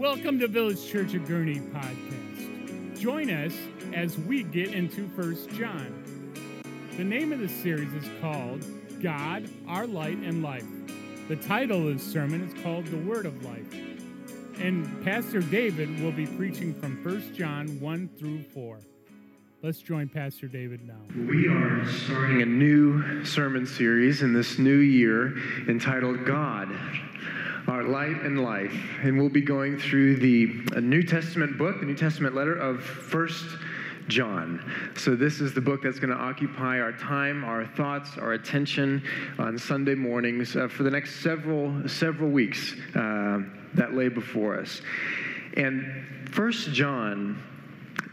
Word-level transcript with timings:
Welcome 0.00 0.38
to 0.38 0.48
Village 0.48 0.90
Church 0.90 1.12
of 1.12 1.24
Gurnee 1.24 1.60
podcast. 1.74 2.98
Join 2.98 3.28
us 3.28 3.52
as 3.92 4.16
we 4.16 4.44
get 4.44 4.72
into 4.72 5.06
First 5.10 5.50
John. 5.50 6.32
The 6.96 7.04
name 7.04 7.32
of 7.32 7.40
the 7.40 7.50
series 7.50 7.92
is 7.92 8.08
called 8.18 8.64
God, 9.02 9.46
Our 9.68 9.86
Light 9.86 10.16
and 10.16 10.42
Life. 10.42 10.64
The 11.28 11.36
title 11.36 11.86
of 11.86 11.98
the 11.98 12.02
sermon 12.02 12.40
is 12.40 12.62
called 12.62 12.86
The 12.86 12.96
Word 12.96 13.26
of 13.26 13.44
Life. 13.44 13.74
And 14.58 15.04
Pastor 15.04 15.40
David 15.40 16.02
will 16.02 16.12
be 16.12 16.26
preaching 16.26 16.72
from 16.72 17.04
First 17.04 17.34
John 17.34 17.78
1 17.78 18.10
through 18.18 18.44
4. 18.54 18.78
Let's 19.62 19.80
join 19.80 20.08
Pastor 20.08 20.48
David 20.48 20.80
now. 20.88 20.94
We 21.14 21.46
are 21.46 21.86
starting 22.06 22.40
a 22.40 22.46
new 22.46 23.22
sermon 23.26 23.66
series 23.66 24.22
in 24.22 24.32
this 24.32 24.58
new 24.58 24.78
year 24.78 25.36
entitled 25.68 26.24
God, 26.24 26.70
Our 27.68 27.84
Light 27.84 28.22
and 28.22 28.42
Life. 28.42 28.74
And 29.02 29.18
we'll 29.18 29.28
be 29.28 29.40
going 29.40 29.78
through 29.78 30.16
the 30.16 30.46
New 30.80 31.02
Testament 31.02 31.58
book, 31.58 31.80
the 31.80 31.86
New 31.86 31.96
Testament 31.96 32.34
letter 32.34 32.54
of 32.54 32.82
First 32.82 33.46
John. 34.08 34.62
So, 34.96 35.14
this 35.14 35.40
is 35.40 35.54
the 35.54 35.60
book 35.60 35.82
that's 35.82 35.98
going 35.98 36.10
to 36.10 36.22
occupy 36.22 36.80
our 36.80 36.92
time, 36.92 37.44
our 37.44 37.64
thoughts, 37.64 38.18
our 38.18 38.32
attention 38.32 39.02
on 39.38 39.56
Sunday 39.56 39.94
mornings 39.94 40.56
uh, 40.56 40.68
for 40.68 40.82
the 40.82 40.90
next 40.90 41.22
several, 41.22 41.88
several 41.88 42.30
weeks 42.30 42.74
uh, 42.94 43.40
that 43.74 43.94
lay 43.94 44.08
before 44.08 44.58
us. 44.58 44.82
And 45.56 46.28
First 46.30 46.72
John 46.72 47.42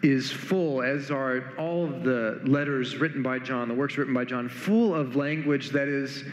is 0.04 0.32
full, 0.32 0.82
as 0.82 1.10
are 1.10 1.54
all 1.58 1.86
of 1.86 2.04
the 2.04 2.40
letters 2.44 2.98
written 2.98 3.24
by 3.24 3.40
John, 3.40 3.68
the 3.68 3.74
works 3.74 3.98
written 3.98 4.14
by 4.14 4.26
John, 4.26 4.48
full 4.48 4.94
of 4.94 5.16
language 5.16 5.70
that 5.72 5.88
is 5.88 6.24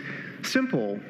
simple, 0.43 1.01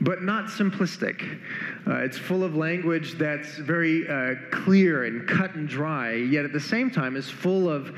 but 0.00 0.22
not 0.22 0.46
simplistic. 0.46 1.40
Uh, 1.86 1.96
it's 1.96 2.18
full 2.18 2.44
of 2.44 2.54
language 2.54 3.12
that's 3.14 3.56
very 3.58 4.08
uh, 4.08 4.34
clear 4.50 5.04
and 5.04 5.28
cut 5.28 5.54
and 5.54 5.68
dry, 5.68 6.14
yet 6.14 6.44
at 6.44 6.52
the 6.52 6.60
same 6.60 6.90
time 6.90 7.16
is 7.16 7.28
full 7.28 7.68
of 7.68 7.94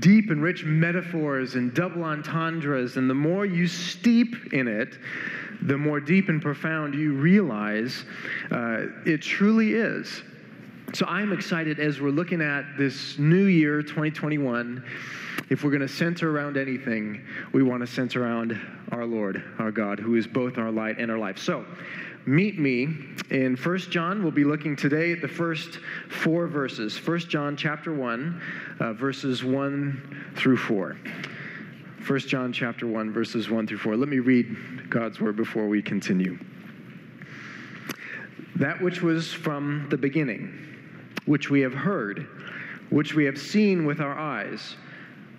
deep 0.00 0.30
and 0.30 0.42
rich 0.42 0.64
metaphors 0.64 1.54
and 1.54 1.74
double 1.74 2.04
entendres. 2.04 2.96
And 2.96 3.08
the 3.08 3.14
more 3.14 3.46
you 3.46 3.66
steep 3.66 4.52
in 4.52 4.68
it, 4.68 4.98
the 5.62 5.76
more 5.78 6.00
deep 6.00 6.28
and 6.28 6.42
profound 6.42 6.94
you 6.94 7.14
realize 7.14 8.04
uh, 8.50 8.86
it 9.06 9.22
truly 9.22 9.74
is. 9.74 10.22
So 10.92 11.06
I'm 11.06 11.32
excited 11.32 11.80
as 11.80 12.00
we're 12.00 12.10
looking 12.10 12.40
at 12.40 12.76
this 12.78 13.18
new 13.18 13.46
year, 13.46 13.82
2021. 13.82 14.84
If 15.50 15.62
we're 15.62 15.70
going 15.70 15.82
to 15.82 15.88
center 15.88 16.30
around 16.30 16.56
anything, 16.56 17.22
we 17.52 17.62
want 17.62 17.82
to 17.82 17.86
center 17.86 18.24
around 18.24 18.58
our 18.92 19.04
Lord, 19.04 19.42
our 19.58 19.70
God, 19.70 19.98
who 19.98 20.16
is 20.16 20.26
both 20.26 20.58
our 20.58 20.70
light 20.70 20.98
and 20.98 21.10
our 21.10 21.18
life. 21.18 21.38
So, 21.38 21.66
meet 22.26 22.58
me 22.58 22.88
in 23.30 23.56
1 23.56 23.78
John. 23.78 24.22
We'll 24.22 24.32
be 24.32 24.44
looking 24.44 24.74
today 24.76 25.12
at 25.12 25.20
the 25.20 25.28
first 25.28 25.78
four 26.08 26.46
verses. 26.46 26.96
1 26.96 27.18
John 27.20 27.56
chapter 27.56 27.92
1, 27.92 28.42
uh, 28.80 28.92
verses 28.94 29.44
1 29.44 30.32
through 30.36 30.56
4. 30.56 30.96
1 32.06 32.18
John 32.20 32.52
chapter 32.52 32.86
1, 32.86 33.12
verses 33.12 33.50
1 33.50 33.66
through 33.66 33.78
4. 33.78 33.96
Let 33.96 34.08
me 34.08 34.18
read 34.18 34.90
God's 34.90 35.20
word 35.20 35.36
before 35.36 35.68
we 35.68 35.82
continue. 35.82 36.38
That 38.56 38.80
which 38.80 39.02
was 39.02 39.32
from 39.32 39.88
the 39.90 39.98
beginning 39.98 40.60
which 41.26 41.48
we 41.48 41.60
have 41.62 41.72
heard, 41.72 42.28
which 42.90 43.14
we 43.14 43.24
have 43.24 43.38
seen 43.38 43.86
with 43.86 44.00
our 44.00 44.18
eyes, 44.18 44.76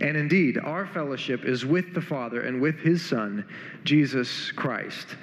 And 0.00 0.16
indeed, 0.16 0.58
our 0.58 0.86
fellowship 0.86 1.44
is 1.44 1.64
with 1.64 1.94
the 1.94 2.00
Father 2.00 2.42
and 2.42 2.60
with 2.60 2.78
his 2.80 3.04
Son, 3.04 3.46
Jesus 3.84 4.52
Christ. 4.52 5.16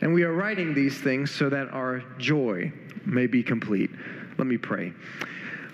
And 0.00 0.14
we 0.14 0.22
are 0.22 0.32
writing 0.32 0.74
these 0.74 0.98
things 0.98 1.30
so 1.30 1.48
that 1.48 1.68
our 1.70 2.02
joy 2.18 2.72
may 3.04 3.26
be 3.26 3.42
complete. 3.42 3.90
Let 4.38 4.46
me 4.46 4.56
pray. 4.56 4.92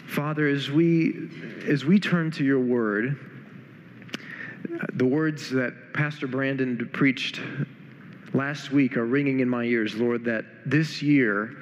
Father, 0.06 0.48
as 0.48 0.70
we 0.70 1.28
as 1.66 1.84
we 1.84 1.98
turn 1.98 2.30
to 2.32 2.44
your 2.44 2.60
word, 2.60 3.18
the 4.94 5.04
words 5.04 5.50
that 5.50 5.92
Pastor 5.92 6.26
Brandon 6.26 6.88
preached 6.92 7.40
last 8.32 8.70
week 8.70 8.96
are 8.96 9.06
ringing 9.06 9.40
in 9.40 9.48
my 9.48 9.64
ears, 9.64 9.94
Lord, 9.94 10.24
that 10.24 10.44
this 10.66 11.02
year 11.02 11.56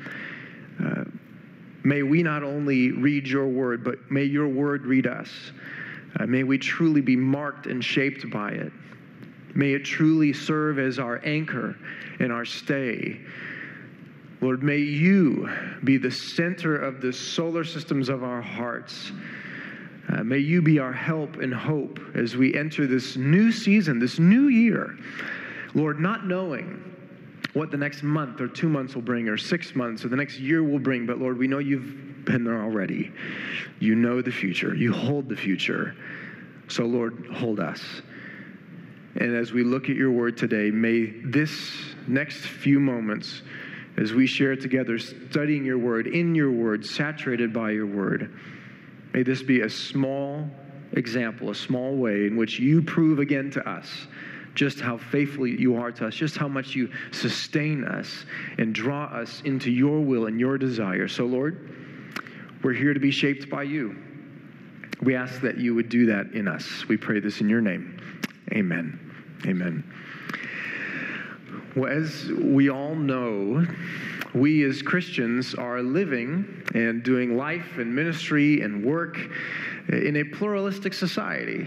uh, 0.82 1.04
may 1.84 2.02
we 2.02 2.22
not 2.22 2.42
only 2.42 2.92
read 2.92 3.26
your 3.26 3.46
word, 3.46 3.84
but 3.84 4.10
may 4.10 4.24
your 4.24 4.48
word 4.48 4.86
read 4.86 5.06
us. 5.06 5.28
Uh, 6.18 6.26
may 6.26 6.42
we 6.42 6.58
truly 6.58 7.00
be 7.00 7.16
marked 7.16 7.66
and 7.66 7.84
shaped 7.84 8.28
by 8.30 8.50
it. 8.50 8.72
May 9.54 9.72
it 9.72 9.84
truly 9.84 10.32
serve 10.32 10.78
as 10.78 10.98
our 10.98 11.20
anchor 11.24 11.76
and 12.20 12.32
our 12.32 12.44
stay. 12.44 13.20
Lord, 14.40 14.62
may 14.62 14.78
you 14.78 15.48
be 15.84 15.98
the 15.98 16.10
center 16.10 16.76
of 16.76 17.00
the 17.00 17.12
solar 17.12 17.64
systems 17.64 18.08
of 18.08 18.24
our 18.24 18.42
hearts. 18.42 19.12
Uh, 20.08 20.24
may 20.24 20.38
you 20.38 20.60
be 20.60 20.78
our 20.78 20.92
help 20.92 21.36
and 21.36 21.54
hope 21.54 22.00
as 22.14 22.36
we 22.36 22.54
enter 22.54 22.86
this 22.86 23.16
new 23.16 23.52
season, 23.52 23.98
this 23.98 24.18
new 24.18 24.48
year. 24.48 24.98
Lord, 25.74 26.00
not 26.00 26.26
knowing 26.26 26.82
what 27.52 27.70
the 27.70 27.76
next 27.76 28.02
month 28.02 28.40
or 28.40 28.48
two 28.48 28.68
months 28.68 28.94
will 28.94 29.02
bring, 29.02 29.28
or 29.28 29.36
six 29.36 29.74
months, 29.74 30.04
or 30.04 30.08
the 30.08 30.16
next 30.16 30.38
year 30.38 30.62
will 30.64 30.78
bring, 30.78 31.06
but 31.06 31.18
Lord, 31.18 31.38
we 31.38 31.46
know 31.46 31.58
you've 31.58 32.11
been 32.24 32.44
there 32.44 32.62
already. 32.62 33.12
You 33.78 33.94
know 33.94 34.22
the 34.22 34.30
future, 34.30 34.74
you 34.74 34.92
hold 34.92 35.28
the 35.28 35.36
future. 35.36 35.96
So, 36.68 36.84
Lord, 36.84 37.26
hold 37.34 37.60
us. 37.60 37.80
And 39.16 39.36
as 39.36 39.52
we 39.52 39.62
look 39.62 39.90
at 39.90 39.96
your 39.96 40.10
word 40.10 40.36
today, 40.36 40.70
may 40.70 41.06
this 41.06 41.72
next 42.06 42.38
few 42.38 42.80
moments, 42.80 43.42
as 43.98 44.14
we 44.14 44.26
share 44.26 44.56
together, 44.56 44.98
studying 44.98 45.64
your 45.64 45.78
word, 45.78 46.06
in 46.06 46.34
your 46.34 46.50
word, 46.50 46.86
saturated 46.86 47.52
by 47.52 47.72
your 47.72 47.86
word, 47.86 48.34
may 49.12 49.22
this 49.22 49.42
be 49.42 49.60
a 49.60 49.68
small 49.68 50.48
example, 50.92 51.50
a 51.50 51.54
small 51.54 51.94
way 51.94 52.26
in 52.26 52.36
which 52.36 52.58
you 52.58 52.80
prove 52.80 53.18
again 53.18 53.50
to 53.50 53.68
us 53.68 54.06
just 54.54 54.80
how 54.80 54.98
faithfully 54.98 55.58
you 55.58 55.76
are 55.76 55.90
to 55.92 56.06
us, 56.06 56.14
just 56.14 56.36
how 56.36 56.48
much 56.48 56.74
you 56.74 56.90
sustain 57.10 57.84
us 57.84 58.26
and 58.58 58.74
draw 58.74 59.04
us 59.04 59.42
into 59.44 59.70
your 59.70 60.00
will 60.00 60.26
and 60.26 60.38
your 60.38 60.58
desire. 60.58 61.08
So, 61.08 61.24
Lord, 61.24 61.74
we're 62.62 62.72
here 62.72 62.94
to 62.94 63.00
be 63.00 63.10
shaped 63.10 63.50
by 63.50 63.64
you. 63.64 63.96
We 65.02 65.16
ask 65.16 65.40
that 65.40 65.58
you 65.58 65.74
would 65.74 65.88
do 65.88 66.06
that 66.06 66.32
in 66.32 66.46
us. 66.46 66.86
We 66.88 66.96
pray 66.96 67.18
this 67.18 67.40
in 67.40 67.48
your 67.48 67.60
name. 67.60 68.00
Amen. 68.52 68.98
Amen. 69.46 69.82
Well, 71.74 71.90
as 71.90 72.30
we 72.38 72.70
all 72.70 72.94
know, 72.94 73.66
we 74.34 74.62
as 74.64 74.80
Christians 74.80 75.54
are 75.54 75.82
living 75.82 76.62
and 76.74 77.02
doing 77.02 77.36
life 77.36 77.78
and 77.78 77.94
ministry 77.94 78.62
and 78.62 78.84
work 78.84 79.18
in 79.88 80.16
a 80.16 80.24
pluralistic 80.24 80.94
society. 80.94 81.66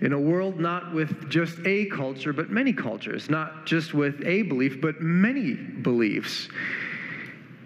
In 0.00 0.12
a 0.12 0.18
world 0.18 0.58
not 0.58 0.92
with 0.92 1.30
just 1.30 1.58
a 1.64 1.86
culture, 1.86 2.32
but 2.32 2.50
many 2.50 2.72
cultures, 2.72 3.30
not 3.30 3.66
just 3.66 3.94
with 3.94 4.20
a 4.26 4.42
belief, 4.42 4.80
but 4.80 5.00
many 5.00 5.54
beliefs. 5.54 6.48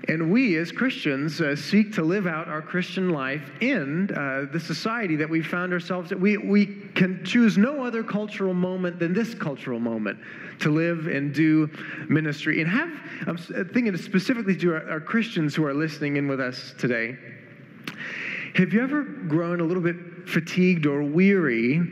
And 0.09 0.31
we, 0.31 0.57
as 0.57 0.71
Christians, 0.71 1.41
uh, 1.41 1.57
seek 1.57 1.93
to 1.95 2.03
live 2.03 2.29
out 2.29 2.47
our 2.47 2.63
Christian 2.63 3.11
life 3.11 3.51
in 3.61 4.09
uh, 4.13 4.47
the 4.53 4.61
society 4.61 5.17
that 5.17 5.29
we 5.29 5.43
found 5.43 5.73
ourselves 5.73 6.13
in. 6.13 6.21
We, 6.21 6.37
we 6.37 6.67
can 6.95 7.25
choose 7.25 7.59
no 7.59 7.85
other 7.85 8.05
cultural 8.05 8.55
moment 8.55 9.01
than 9.01 9.13
this 9.13 9.35
cultural 9.35 9.81
moment 9.81 10.19
to 10.61 10.71
live 10.71 11.09
and 11.09 11.35
do 11.35 11.69
ministry. 12.09 12.61
And 12.61 12.71
have, 12.71 12.89
I'm 13.27 13.37
thinking 13.37 13.97
specifically 13.97 14.57
to 14.59 14.75
our, 14.75 14.91
our 14.91 15.01
Christians 15.01 15.57
who 15.57 15.65
are 15.65 15.75
listening 15.75 16.17
in 16.17 16.29
with 16.29 16.41
us 16.41 16.73
today. 16.79 17.17
Have 18.55 18.73
you 18.73 18.83
ever 18.83 19.03
grown 19.03 19.61
a 19.61 19.65
little 19.65 19.83
bit 19.83 19.97
fatigued 20.27 20.87
or 20.87 21.03
weary 21.03 21.83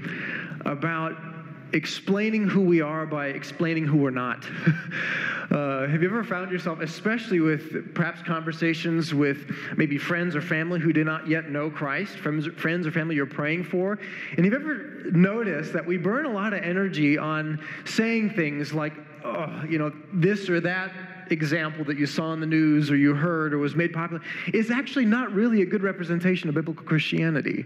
about 0.64 1.33
explaining 1.74 2.46
who 2.48 2.60
we 2.60 2.80
are 2.80 3.04
by 3.04 3.26
explaining 3.26 3.84
who 3.84 3.98
we're 3.98 4.10
not. 4.10 4.46
uh, 5.50 5.86
have 5.88 6.02
you 6.02 6.08
ever 6.08 6.22
found 6.22 6.50
yourself, 6.50 6.80
especially 6.80 7.40
with 7.40 7.94
perhaps 7.94 8.22
conversations 8.22 9.12
with 9.12 9.50
maybe 9.76 9.98
friends 9.98 10.36
or 10.36 10.40
family 10.40 10.80
who 10.80 10.92
do 10.92 11.04
not 11.04 11.28
yet 11.28 11.50
know 11.50 11.68
Christ, 11.68 12.18
friends, 12.18 12.46
friends 12.56 12.86
or 12.86 12.92
family 12.92 13.16
you're 13.16 13.26
praying 13.26 13.64
for? 13.64 13.98
And 14.36 14.44
you've 14.44 14.54
you 14.54 14.60
ever 14.60 15.10
noticed 15.10 15.72
that 15.72 15.84
we 15.84 15.96
burn 15.96 16.26
a 16.26 16.32
lot 16.32 16.52
of 16.52 16.62
energy 16.62 17.18
on 17.18 17.60
saying 17.84 18.30
things 18.30 18.72
like, 18.72 18.94
oh, 19.24 19.64
you 19.68 19.78
know, 19.78 19.92
this 20.12 20.48
or 20.48 20.60
that 20.60 20.92
example 21.30 21.84
that 21.86 21.98
you 21.98 22.06
saw 22.06 22.32
in 22.32 22.40
the 22.40 22.46
news 22.46 22.90
or 22.90 22.96
you 22.96 23.14
heard 23.14 23.52
or 23.52 23.58
was 23.58 23.74
made 23.74 23.92
popular 23.92 24.22
is 24.52 24.70
actually 24.70 25.06
not 25.06 25.32
really 25.32 25.62
a 25.62 25.66
good 25.66 25.82
representation 25.82 26.48
of 26.48 26.54
biblical 26.54 26.84
Christianity? 26.84 27.64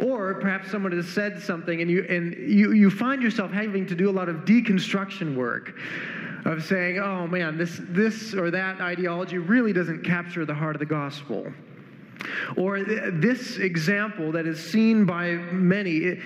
Or 0.00 0.34
perhaps 0.34 0.70
someone 0.70 0.92
has 0.92 1.08
said 1.08 1.42
something 1.42 1.80
and 1.80 1.90
you, 1.90 2.06
and 2.08 2.34
you, 2.48 2.72
you 2.72 2.90
find 2.90 3.22
yourself 3.22 3.50
having 3.50 3.86
to 3.86 3.94
do 3.94 4.08
a 4.08 4.12
lot 4.12 4.28
of 4.28 4.44
deconstruction 4.44 5.34
work 5.34 5.74
of 6.44 6.64
saying, 6.64 6.98
oh 6.98 7.26
man, 7.26 7.58
this, 7.58 7.80
this 7.88 8.34
or 8.34 8.50
that 8.50 8.80
ideology 8.80 9.38
really 9.38 9.72
doesn't 9.72 10.04
capture 10.04 10.44
the 10.44 10.54
heart 10.54 10.76
of 10.76 10.80
the 10.80 10.86
gospel. 10.86 11.52
Or 12.56 12.82
this 12.82 13.58
example 13.58 14.32
that 14.32 14.46
is 14.46 14.62
seen 14.62 15.04
by 15.04 15.32
many 15.32 16.20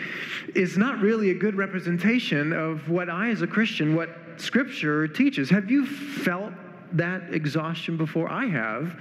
is 0.54 0.78
not 0.78 1.00
really 1.00 1.30
a 1.30 1.34
good 1.34 1.54
representation 1.54 2.52
of 2.52 2.88
what 2.88 3.10
I, 3.10 3.30
as 3.30 3.42
a 3.42 3.46
Christian, 3.46 3.94
what 3.94 4.10
Scripture 4.36 5.06
teaches. 5.06 5.50
Have 5.50 5.70
you 5.70 5.86
felt 5.86 6.52
that 6.92 7.34
exhaustion 7.34 7.96
before? 7.96 8.30
I 8.30 8.46
have. 8.46 8.96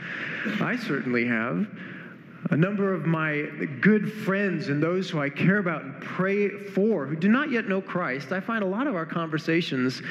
I 0.62 0.75
certainly 0.75 1.25
have. 1.25 1.67
A 2.49 2.57
number 2.57 2.93
of 2.93 3.05
my 3.05 3.47
good 3.79 4.11
friends 4.11 4.67
and 4.69 4.81
those 4.81 5.09
who 5.09 5.19
I 5.19 5.29
care 5.29 5.59
about 5.59 5.83
and 5.83 6.01
pray 6.01 6.49
for 6.49 7.05
who 7.05 7.15
do 7.15 7.29
not 7.29 7.51
yet 7.51 7.67
know 7.69 7.81
Christ, 7.81 8.31
I 8.31 8.39
find 8.39 8.63
a 8.63 8.67
lot 8.67 8.88
of 8.88 8.95
our 8.95 9.05
conversations, 9.05 10.01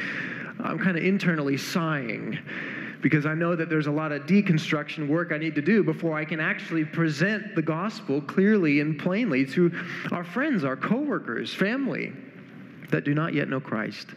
I'm 0.63 0.79
kind 0.79 0.97
of 0.97 1.05
internally 1.05 1.57
sighing 1.57 2.39
because 3.03 3.27
I 3.27 3.35
know 3.35 3.57
that 3.57 3.69
there's 3.69 3.87
a 3.87 3.93
lot 3.93 4.13
of 4.13 4.23
deconstruction 4.23 5.09
work 5.09 5.33
I 5.33 5.39
need 5.39 5.55
to 5.55 5.63
do 5.63 5.83
before 5.83 6.17
I 6.17 6.25
can 6.25 6.41
actually 6.41 6.85
present 6.85 7.55
the 7.55 7.63
gospel 7.63 8.21
clearly 8.21 8.81
and 8.81 8.99
plainly 8.99 9.45
to 9.47 9.73
our 10.13 10.25
friends, 10.25 10.65
our 10.65 10.77
coworkers, 10.77 11.53
family 11.53 12.13
that 12.91 13.05
do 13.05 13.15
not 13.15 13.35
yet 13.35 13.49
know 13.49 13.61
Christ. 13.61 14.09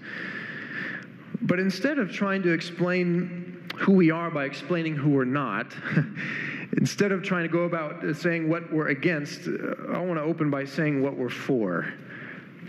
But 1.41 1.59
instead 1.59 1.99
of 1.99 2.11
trying 2.11 2.43
to 2.43 2.51
explain 2.51 3.67
who 3.77 3.93
we 3.93 4.11
are 4.11 4.29
by 4.29 4.45
explaining 4.45 4.95
who 4.95 5.09
we're 5.11 5.25
not, 5.25 5.67
instead 6.77 7.11
of 7.11 7.23
trying 7.23 7.43
to 7.43 7.49
go 7.49 7.63
about 7.63 8.03
saying 8.15 8.49
what 8.49 8.71
we're 8.71 8.89
against, 8.89 9.47
I 9.47 9.99
want 9.99 10.15
to 10.15 10.23
open 10.23 10.49
by 10.49 10.65
saying 10.65 11.01
what 11.01 11.17
we're 11.17 11.29
for, 11.29 11.93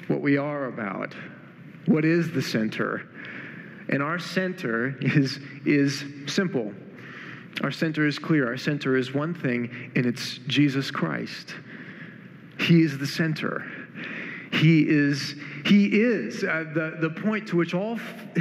what 0.09 0.21
we 0.21 0.37
are 0.37 0.67
about, 0.67 1.15
what 1.87 2.05
is 2.05 2.31
the 2.33 2.43
center. 2.43 3.09
And 3.89 4.03
our 4.03 4.19
center 4.19 4.97
is, 5.01 5.39
is 5.65 6.05
simple. 6.27 6.73
Our 7.63 7.71
center 7.71 8.07
is 8.07 8.19
clear. 8.19 8.47
Our 8.49 8.57
center 8.57 8.97
is 8.97 9.15
one 9.15 9.35
thing, 9.35 9.93
and 9.95 10.07
it's 10.07 10.39
Jesus 10.47 10.91
Christ. 10.91 11.55
He 12.59 12.83
is 12.83 12.99
the 12.99 13.07
center. 13.07 13.65
He 14.53 14.89
is, 14.89 15.35
he 15.67 15.87
is 15.87 16.45
uh, 16.45 16.65
the, 16.75 16.97
the 17.01 17.11
point 17.11 17.49
to 17.49 17.57
which 17.57 17.75
all, 17.75 17.99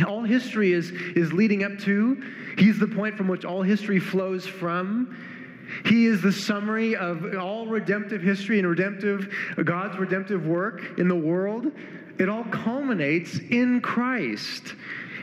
all 0.07 0.23
history 0.23 0.73
is, 0.73 0.91
is 0.91 1.33
leading 1.33 1.63
up 1.63 1.77
to. 1.79 2.21
He's 2.57 2.79
the 2.79 2.87
point 2.87 3.17
from 3.17 3.27
which 3.27 3.45
all 3.45 3.61
history 3.63 3.99
flows 3.99 4.45
from. 4.45 5.15
He 5.85 6.05
is 6.05 6.21
the 6.21 6.31
summary 6.31 6.95
of 6.95 7.35
all 7.35 7.67
redemptive 7.67 8.21
history 8.21 8.59
and 8.59 8.67
redemptive, 8.67 9.33
God's 9.63 9.97
redemptive 9.97 10.45
work 10.45 10.99
in 10.99 11.07
the 11.07 11.15
world. 11.15 11.71
It 12.19 12.29
all 12.29 12.43
culminates 12.45 13.39
in 13.39 13.81
Christ. 13.81 14.75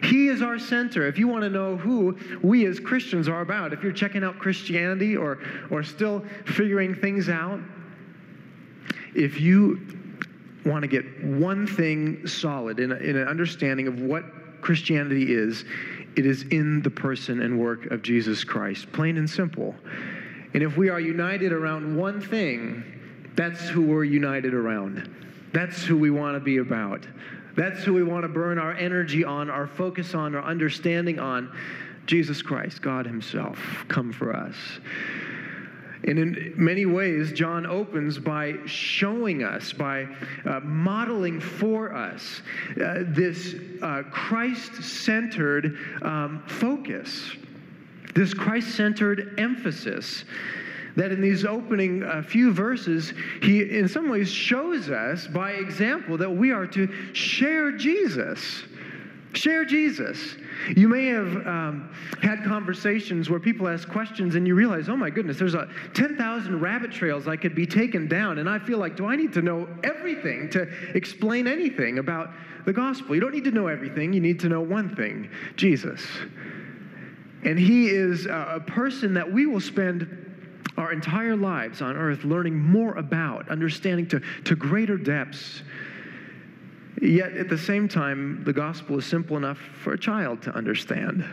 He 0.02 0.28
is 0.28 0.42
our 0.42 0.58
center. 0.58 1.06
If 1.06 1.18
you 1.18 1.28
want 1.28 1.42
to 1.42 1.50
know 1.50 1.76
who 1.76 2.18
we 2.42 2.66
as 2.66 2.80
Christians 2.80 3.28
are 3.28 3.42
about, 3.42 3.72
if 3.72 3.82
you're 3.82 3.92
checking 3.92 4.24
out 4.24 4.38
Christianity 4.38 5.16
or, 5.16 5.38
or 5.70 5.82
still 5.82 6.24
figuring 6.46 6.94
things 6.94 7.28
out, 7.28 7.60
if 9.14 9.40
you 9.40 9.80
want 10.64 10.82
to 10.82 10.88
get 10.88 11.24
one 11.24 11.66
thing 11.66 12.26
solid 12.26 12.80
in, 12.80 12.92
a, 12.92 12.96
in 12.96 13.16
an 13.16 13.28
understanding 13.28 13.88
of 13.88 14.00
what 14.00 14.24
Christianity 14.60 15.34
is, 15.34 15.64
it 16.16 16.26
is 16.26 16.42
in 16.44 16.82
the 16.82 16.90
person 16.90 17.42
and 17.42 17.58
work 17.58 17.86
of 17.86 18.02
Jesus 18.02 18.44
Christ, 18.44 18.90
plain 18.92 19.16
and 19.16 19.28
simple. 19.28 19.74
And 20.54 20.62
if 20.62 20.76
we 20.76 20.88
are 20.88 21.00
united 21.00 21.52
around 21.52 21.96
one 21.96 22.20
thing, 22.20 22.84
that's 23.36 23.68
who 23.68 23.82
we're 23.82 24.04
united 24.04 24.54
around. 24.54 25.08
That's 25.52 25.84
who 25.84 25.96
we 25.96 26.10
want 26.10 26.36
to 26.36 26.40
be 26.40 26.58
about. 26.58 27.06
That's 27.56 27.82
who 27.82 27.94
we 27.94 28.02
want 28.02 28.22
to 28.22 28.28
burn 28.28 28.58
our 28.58 28.72
energy 28.72 29.24
on, 29.24 29.50
our 29.50 29.66
focus 29.66 30.14
on, 30.14 30.34
our 30.34 30.42
understanding 30.42 31.18
on. 31.18 31.52
Jesus 32.06 32.42
Christ, 32.42 32.82
God 32.82 33.06
Himself, 33.06 33.58
come 33.88 34.12
for 34.12 34.34
us. 34.34 34.56
And 36.04 36.18
in 36.18 36.54
many 36.56 36.86
ways, 36.86 37.32
John 37.32 37.66
opens 37.66 38.18
by 38.18 38.54
showing 38.64 39.42
us, 39.42 39.72
by 39.72 40.08
uh, 40.44 40.60
modeling 40.60 41.40
for 41.40 41.94
us 41.94 42.42
uh, 42.82 43.04
this 43.06 43.54
uh, 43.82 44.04
Christ 44.10 44.82
centered 44.82 45.76
um, 46.02 46.42
focus, 46.46 47.32
this 48.14 48.34
Christ 48.34 48.74
centered 48.74 49.34
emphasis. 49.38 50.24
That 50.96 51.12
in 51.12 51.20
these 51.20 51.44
opening 51.44 52.02
uh, 52.02 52.22
few 52.22 52.52
verses, 52.52 53.12
he 53.42 53.62
in 53.78 53.86
some 53.86 54.08
ways 54.08 54.28
shows 54.28 54.90
us 54.90 55.28
by 55.28 55.52
example 55.52 56.18
that 56.18 56.30
we 56.30 56.50
are 56.50 56.66
to 56.66 56.88
share 57.12 57.70
Jesus. 57.72 58.64
Share 59.32 59.64
Jesus. 59.64 60.36
You 60.76 60.88
may 60.88 61.06
have 61.06 61.46
um, 61.46 61.94
had 62.20 62.42
conversations 62.42 63.30
where 63.30 63.38
people 63.38 63.68
ask 63.68 63.88
questions 63.88 64.34
and 64.34 64.46
you 64.46 64.56
realize, 64.56 64.88
oh 64.88 64.96
my 64.96 65.08
goodness, 65.08 65.38
there's 65.38 65.54
a 65.54 65.68
10,000 65.94 66.60
rabbit 66.60 66.90
trails 66.90 67.28
I 67.28 67.36
could 67.36 67.54
be 67.54 67.66
taken 67.66 68.08
down. 68.08 68.38
And 68.38 68.48
I 68.48 68.58
feel 68.58 68.78
like, 68.78 68.96
do 68.96 69.06
I 69.06 69.14
need 69.14 69.32
to 69.34 69.42
know 69.42 69.68
everything 69.84 70.50
to 70.50 70.68
explain 70.96 71.46
anything 71.46 71.98
about 71.98 72.30
the 72.66 72.72
gospel? 72.72 73.14
You 73.14 73.20
don't 73.20 73.32
need 73.32 73.44
to 73.44 73.52
know 73.52 73.68
everything. 73.68 74.12
You 74.12 74.20
need 74.20 74.40
to 74.40 74.48
know 74.48 74.60
one 74.60 74.96
thing 74.96 75.30
Jesus. 75.54 76.04
And 77.44 77.58
he 77.58 77.88
is 77.88 78.26
a 78.26 78.62
person 78.66 79.14
that 79.14 79.30
we 79.30 79.46
will 79.46 79.60
spend 79.60 80.16
our 80.76 80.92
entire 80.92 81.36
lives 81.36 81.82
on 81.82 81.96
earth 81.96 82.24
learning 82.24 82.58
more 82.58 82.94
about, 82.96 83.48
understanding 83.48 84.06
to, 84.08 84.20
to 84.44 84.56
greater 84.56 84.96
depths 84.96 85.62
Yet 87.00 87.32
at 87.32 87.48
the 87.48 87.56
same 87.56 87.88
time, 87.88 88.42
the 88.44 88.52
gospel 88.52 88.98
is 88.98 89.06
simple 89.06 89.36
enough 89.36 89.58
for 89.58 89.94
a 89.94 89.98
child 89.98 90.42
to 90.42 90.54
understand. 90.54 91.24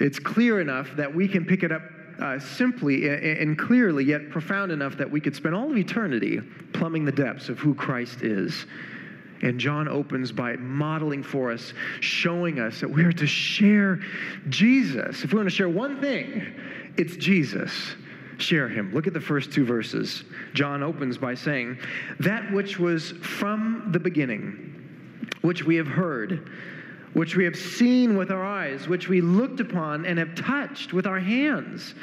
It's 0.00 0.18
clear 0.18 0.60
enough 0.60 0.90
that 0.96 1.14
we 1.14 1.28
can 1.28 1.44
pick 1.44 1.62
it 1.62 1.70
up 1.70 1.82
uh, 2.20 2.38
simply 2.40 3.08
and 3.08 3.56
clearly, 3.56 4.04
yet 4.04 4.30
profound 4.30 4.72
enough 4.72 4.96
that 4.96 5.10
we 5.10 5.20
could 5.20 5.36
spend 5.36 5.54
all 5.54 5.70
of 5.70 5.76
eternity 5.76 6.40
plumbing 6.72 7.04
the 7.04 7.12
depths 7.12 7.48
of 7.48 7.58
who 7.58 7.74
Christ 7.74 8.22
is. 8.22 8.66
And 9.44 9.60
John 9.60 9.88
opens 9.88 10.32
by 10.32 10.56
modeling 10.56 11.22
for 11.22 11.52
us, 11.52 11.74
showing 12.00 12.58
us 12.58 12.80
that 12.80 12.88
we 12.88 13.04
are 13.04 13.12
to 13.12 13.26
share 13.26 14.00
Jesus. 14.48 15.22
If 15.22 15.32
we 15.32 15.36
want 15.36 15.50
to 15.50 15.54
share 15.54 15.68
one 15.68 16.00
thing, 16.00 16.54
it's 16.96 17.16
Jesus 17.16 17.94
share 18.38 18.68
him. 18.68 18.92
Look 18.92 19.06
at 19.06 19.12
the 19.12 19.20
first 19.20 19.52
two 19.52 19.64
verses. 19.64 20.24
John 20.54 20.82
opens 20.82 21.18
by 21.18 21.34
saying, 21.34 21.78
That 22.20 22.52
which 22.52 22.78
was 22.78 23.12
from 23.12 23.90
the 23.92 24.00
beginning, 24.00 25.28
which 25.42 25.62
we 25.64 25.76
have 25.76 25.86
heard, 25.86 26.50
which 27.12 27.36
we 27.36 27.44
have 27.44 27.56
seen 27.56 28.16
with 28.16 28.30
our 28.30 28.44
eyes, 28.44 28.88
which 28.88 29.08
we 29.08 29.20
looked 29.20 29.60
upon 29.60 30.04
and 30.06 30.18
have 30.18 30.34
touched 30.34 30.92
with 30.92 31.06
our 31.06 31.20
hands, 31.20 31.94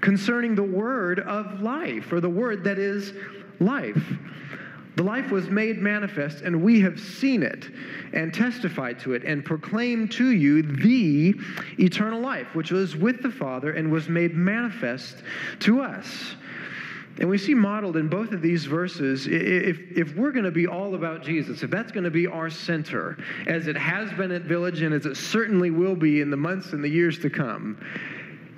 concerning 0.00 0.54
the 0.54 0.62
word 0.62 1.20
of 1.20 1.62
life, 1.62 2.12
or 2.12 2.20
the 2.20 2.28
word 2.28 2.64
that 2.64 2.78
is 2.78 3.14
life. 3.60 4.02
The 5.00 5.06
life 5.06 5.30
was 5.30 5.48
made 5.48 5.78
manifest, 5.78 6.42
and 6.42 6.62
we 6.62 6.82
have 6.82 7.00
seen 7.00 7.42
it 7.42 7.70
and 8.12 8.34
testified 8.34 8.98
to 8.98 9.14
it 9.14 9.24
and 9.24 9.42
proclaimed 9.42 10.12
to 10.12 10.32
you 10.32 10.60
the 10.60 11.34
eternal 11.78 12.20
life, 12.20 12.54
which 12.54 12.70
was 12.70 12.96
with 12.96 13.22
the 13.22 13.30
Father 13.30 13.72
and 13.72 13.90
was 13.90 14.10
made 14.10 14.36
manifest 14.36 15.22
to 15.60 15.80
us. 15.80 16.34
And 17.18 17.30
we 17.30 17.38
see 17.38 17.54
modeled 17.54 17.96
in 17.96 18.08
both 18.08 18.32
of 18.32 18.42
these 18.42 18.66
verses, 18.66 19.26
if, 19.26 19.78
if 19.96 20.14
we're 20.16 20.32
going 20.32 20.44
to 20.44 20.50
be 20.50 20.66
all 20.66 20.94
about 20.94 21.22
Jesus, 21.22 21.62
if 21.62 21.70
that's 21.70 21.92
going 21.92 22.04
to 22.04 22.10
be 22.10 22.26
our 22.26 22.50
center, 22.50 23.16
as 23.46 23.68
it 23.68 23.78
has 23.78 24.12
been 24.12 24.30
at 24.30 24.42
Village 24.42 24.82
and 24.82 24.92
as 24.92 25.06
it 25.06 25.16
certainly 25.16 25.70
will 25.70 25.96
be 25.96 26.20
in 26.20 26.28
the 26.28 26.36
months 26.36 26.74
and 26.74 26.84
the 26.84 26.90
years 26.90 27.18
to 27.20 27.30
come, 27.30 27.78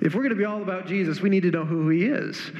if 0.03 0.13
we're 0.13 0.21
going 0.21 0.31
to 0.31 0.35
be 0.35 0.43
all 0.43 0.61
about 0.61 0.85
Jesus, 0.85 1.21
we 1.21 1.29
need 1.29 1.43
to 1.43 1.51
know 1.51 1.63
who 1.63 1.87
he 1.87 2.03
is. 2.03 2.51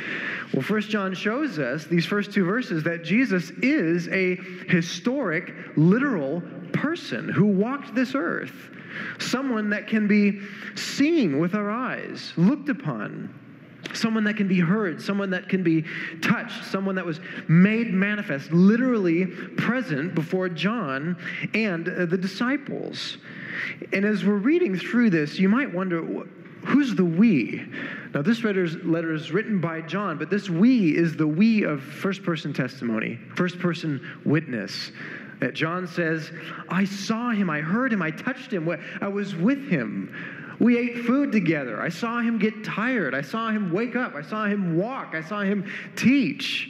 Well, 0.54 0.62
First 0.62 0.90
John 0.90 1.14
shows 1.14 1.60
us, 1.60 1.84
these 1.84 2.06
first 2.06 2.32
two 2.32 2.46
verses, 2.46 2.84
that 2.84 3.04
Jesus 3.04 3.52
is 3.62 4.08
a 4.08 4.36
historic, 4.70 5.54
literal 5.76 6.42
person 6.72 7.28
who 7.28 7.46
walked 7.46 7.94
this 7.96 8.16
earth. 8.16 8.54
Someone 9.20 9.70
that 9.72 9.88
can 9.88 10.08
be 10.08 10.40
seen 10.76 11.40
with 11.40 11.54
our 11.54 11.70
eyes, 11.70 12.32
looked 12.38 12.70
upon, 12.70 13.34
someone 13.94 14.24
that 14.24 14.38
can 14.38 14.48
be 14.48 14.62
heard, 14.62 15.02
someone 15.02 15.30
that 15.32 15.50
can 15.50 15.64
be 15.64 15.84
touched, 16.22 16.64
someone 16.64 16.96
that 16.96 17.06
was 17.06 17.20
made 17.50 17.94
manifest, 17.94 18.54
literally 18.54 19.26
present 19.26 20.16
before 20.16 20.48
John 20.48 21.18
and 21.54 21.90
uh, 21.90 22.06
the 22.06 22.18
disciples. 22.18 23.18
And 23.92 24.06
as 24.06 24.24
we're 24.24 24.36
reading 24.36 24.78
through 24.78 25.10
this, 25.10 25.38
you 25.38 25.50
might 25.50 25.74
wonder 25.74 26.02
who's 26.66 26.96
the 26.96 27.06
we? 27.06 27.66
Now, 28.14 28.22
this 28.22 28.44
letter 28.44 28.64
is 29.14 29.32
written 29.32 29.60
by 29.60 29.82
John, 29.82 30.18
but 30.18 30.30
this 30.30 30.50
we 30.50 30.96
is 30.96 31.16
the 31.16 31.28
we 31.28 31.64
of 31.64 31.82
first 31.82 32.24
person 32.24 32.54
testimony, 32.54 33.20
first 33.36 33.60
person 33.60 34.02
witness. 34.26 34.92
That 35.40 35.56
John 35.56 35.88
says, 35.88 36.32
I 36.70 36.86
saw 36.86 37.32
him, 37.32 37.50
I 37.50 37.60
heard 37.60 37.92
him, 37.92 38.02
I 38.02 38.12
touched 38.12 38.52
him, 38.52 38.70
I 39.02 39.08
was 39.08 39.36
with 39.36 39.68
him. 39.68 40.14
We 40.60 40.78
ate 40.78 41.00
food 41.00 41.32
together. 41.32 41.82
I 41.82 41.90
saw 41.90 42.22
him 42.22 42.38
get 42.38 42.64
tired. 42.64 43.14
I 43.14 43.22
saw 43.22 43.50
him 43.50 43.74
wake 43.74 43.96
up. 43.96 44.16
I 44.16 44.22
saw 44.22 44.46
him 44.46 44.78
walk. 44.78 45.14
I 45.14 45.22
saw 45.22 45.42
him 45.42 45.70
teach. 45.96 46.70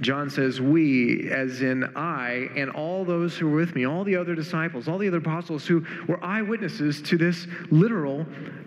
John 0.00 0.30
says, 0.30 0.60
We, 0.60 1.28
as 1.30 1.60
in 1.60 1.84
I, 1.96 2.48
and 2.56 2.70
all 2.70 3.04
those 3.04 3.36
who 3.36 3.48
were 3.48 3.56
with 3.56 3.74
me, 3.74 3.84
all 3.84 4.04
the 4.04 4.16
other 4.16 4.34
disciples, 4.34 4.86
all 4.86 4.98
the 4.98 5.08
other 5.08 5.18
apostles 5.18 5.66
who 5.66 5.84
were 6.06 6.22
eyewitnesses 6.24 7.02
to 7.02 7.16
this 7.18 7.46
literal 7.70 8.24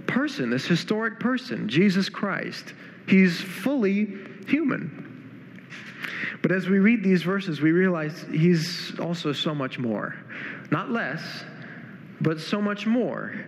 person, 0.08 0.50
this 0.50 0.66
historic 0.66 1.20
person, 1.20 1.70
Jesus 1.70 2.10
Christ. 2.10 2.74
He's 3.08 3.40
fully 3.40 4.08
human. 4.48 5.08
But 6.42 6.52
as 6.52 6.68
we 6.68 6.80
read 6.80 7.04
these 7.04 7.24
verses, 7.24 7.62
we 7.62 7.72
realize 7.72 8.26
he's 8.32 9.00
also 9.00 9.32
so 9.32 9.56
much 9.56 9.80
more. 9.80 10.16
Not 10.70 10.90
less, 10.90 11.44
but 12.20 12.40
so 12.40 12.62
much 12.62 12.86
more 12.86 13.46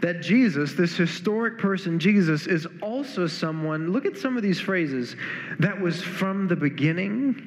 that 0.00 0.22
Jesus, 0.22 0.72
this 0.72 0.96
historic 0.96 1.58
person, 1.58 1.98
Jesus, 1.98 2.46
is 2.46 2.66
also 2.80 3.26
someone, 3.26 3.92
look 3.92 4.06
at 4.06 4.16
some 4.16 4.36
of 4.36 4.42
these 4.42 4.60
phrases, 4.60 5.16
that 5.58 5.78
was 5.78 6.02
from 6.02 6.48
the 6.48 6.56
beginning. 6.56 7.46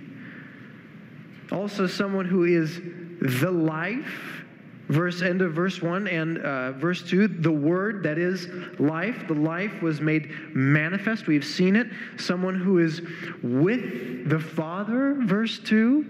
Also, 1.52 1.88
someone 1.88 2.26
who 2.26 2.44
is 2.44 2.80
the 3.22 3.52
life, 3.52 4.44
verse 4.90 5.22
end 5.22 5.42
of 5.42 5.54
verse 5.54 5.82
1 5.82 6.08
and 6.08 6.38
uh, 6.40 6.74
verse 6.74 7.02
2 7.04 7.28
the 7.28 7.52
word 7.52 8.04
that 8.04 8.18
is 8.18 8.48
life. 8.80 9.28
The 9.28 9.34
life 9.34 9.82
was 9.82 10.02
made 10.02 10.30
manifest. 10.54 11.26
We've 11.26 11.46
seen 11.46 11.76
it. 11.76 11.88
Someone 12.18 12.56
who 12.56 12.80
is 12.80 13.02
with 13.42 14.30
the 14.30 14.40
father 14.40 15.16
verse 15.22 15.60
2 15.60 16.06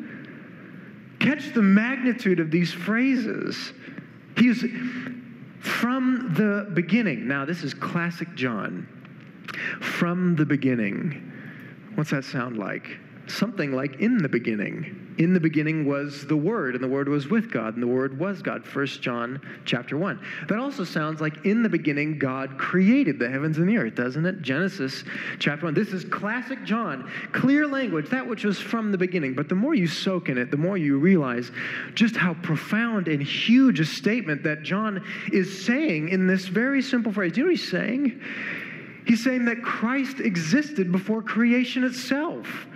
catch 1.20 1.54
the 1.54 1.62
magnitude 1.62 2.40
of 2.40 2.52
these 2.52 2.74
phrases. 2.74 3.74
He's 4.36 4.66
from 5.64 6.34
the 6.34 6.70
beginning. 6.74 7.28
Now, 7.28 7.46
this 7.46 7.64
is 7.64 7.74
classic 7.74 8.36
John. 8.36 8.88
From 9.80 10.36
the 10.36 10.46
beginning. 10.46 11.32
What's 11.96 12.10
that 12.10 12.26
sound 12.26 12.58
like? 12.58 12.98
Something 13.28 13.72
like 13.72 14.02
in 14.02 14.18
the 14.18 14.28
beginning. 14.28 15.16
In 15.18 15.34
the 15.34 15.40
beginning 15.40 15.86
was 15.86 16.28
the 16.28 16.36
word 16.36 16.76
and 16.76 16.84
the 16.84 16.88
word 16.88 17.08
was 17.08 17.28
with 17.30 17.52
god 17.52 17.76
and 17.76 17.82
the 17.82 17.88
word 17.88 18.20
was 18.20 18.42
god. 18.42 18.66
1 18.66 18.86
john 18.88 19.40
chapter 19.64 19.98
1 19.98 20.20
that 20.50 20.58
also 20.58 20.84
sounds 20.84 21.22
like 21.22 21.46
in 21.46 21.64
the 21.64 21.70
beginning 21.70 22.20
god 22.20 22.58
created 22.58 23.20
the 23.20 23.30
heavens 23.30 23.60
and 23.60 23.70
the 23.70 23.78
earth 23.78 23.96
doesn't 23.96 24.26
it? 24.26 24.42
Genesis 24.42 25.06
chapter 25.40 25.66
1 25.66 25.74
this 25.74 25.94
is 25.94 26.04
classic 26.04 26.64
john. 26.66 27.10
Clear 27.32 27.66
language 27.66 28.10
that 28.10 28.28
which 28.28 28.44
was 28.44 28.60
from 28.60 28.92
the 28.92 28.98
beginning. 28.98 29.36
But 29.36 29.48
the 29.48 29.56
more 29.56 29.74
you 29.74 29.88
soak 29.88 30.28
in 30.28 30.38
it 30.38 30.52
the 30.52 30.58
more 30.58 30.78
you 30.78 30.98
realize 30.98 31.52
just 31.94 32.18
how 32.18 32.34
profound 32.36 33.08
and 33.08 33.24
huge 33.24 33.80
a 33.80 33.86
statement 33.86 34.44
that 34.44 34.64
john 34.64 35.02
is 35.32 35.66
saying 35.66 36.10
in 36.10 36.28
this 36.28 36.48
very 36.48 36.82
simple 36.82 37.14
phrase. 37.14 37.34
Do 37.34 37.42
you 37.42 37.46
know 37.46 37.52
what 37.52 37.60
he's 37.60 37.72
saying? 37.72 38.22
He's 39.06 39.24
saying 39.24 39.46
that 39.46 39.62
christ 39.62 40.20
existed 40.20 40.92
before 40.92 41.22
creation 41.22 41.86
itself 41.86 42.68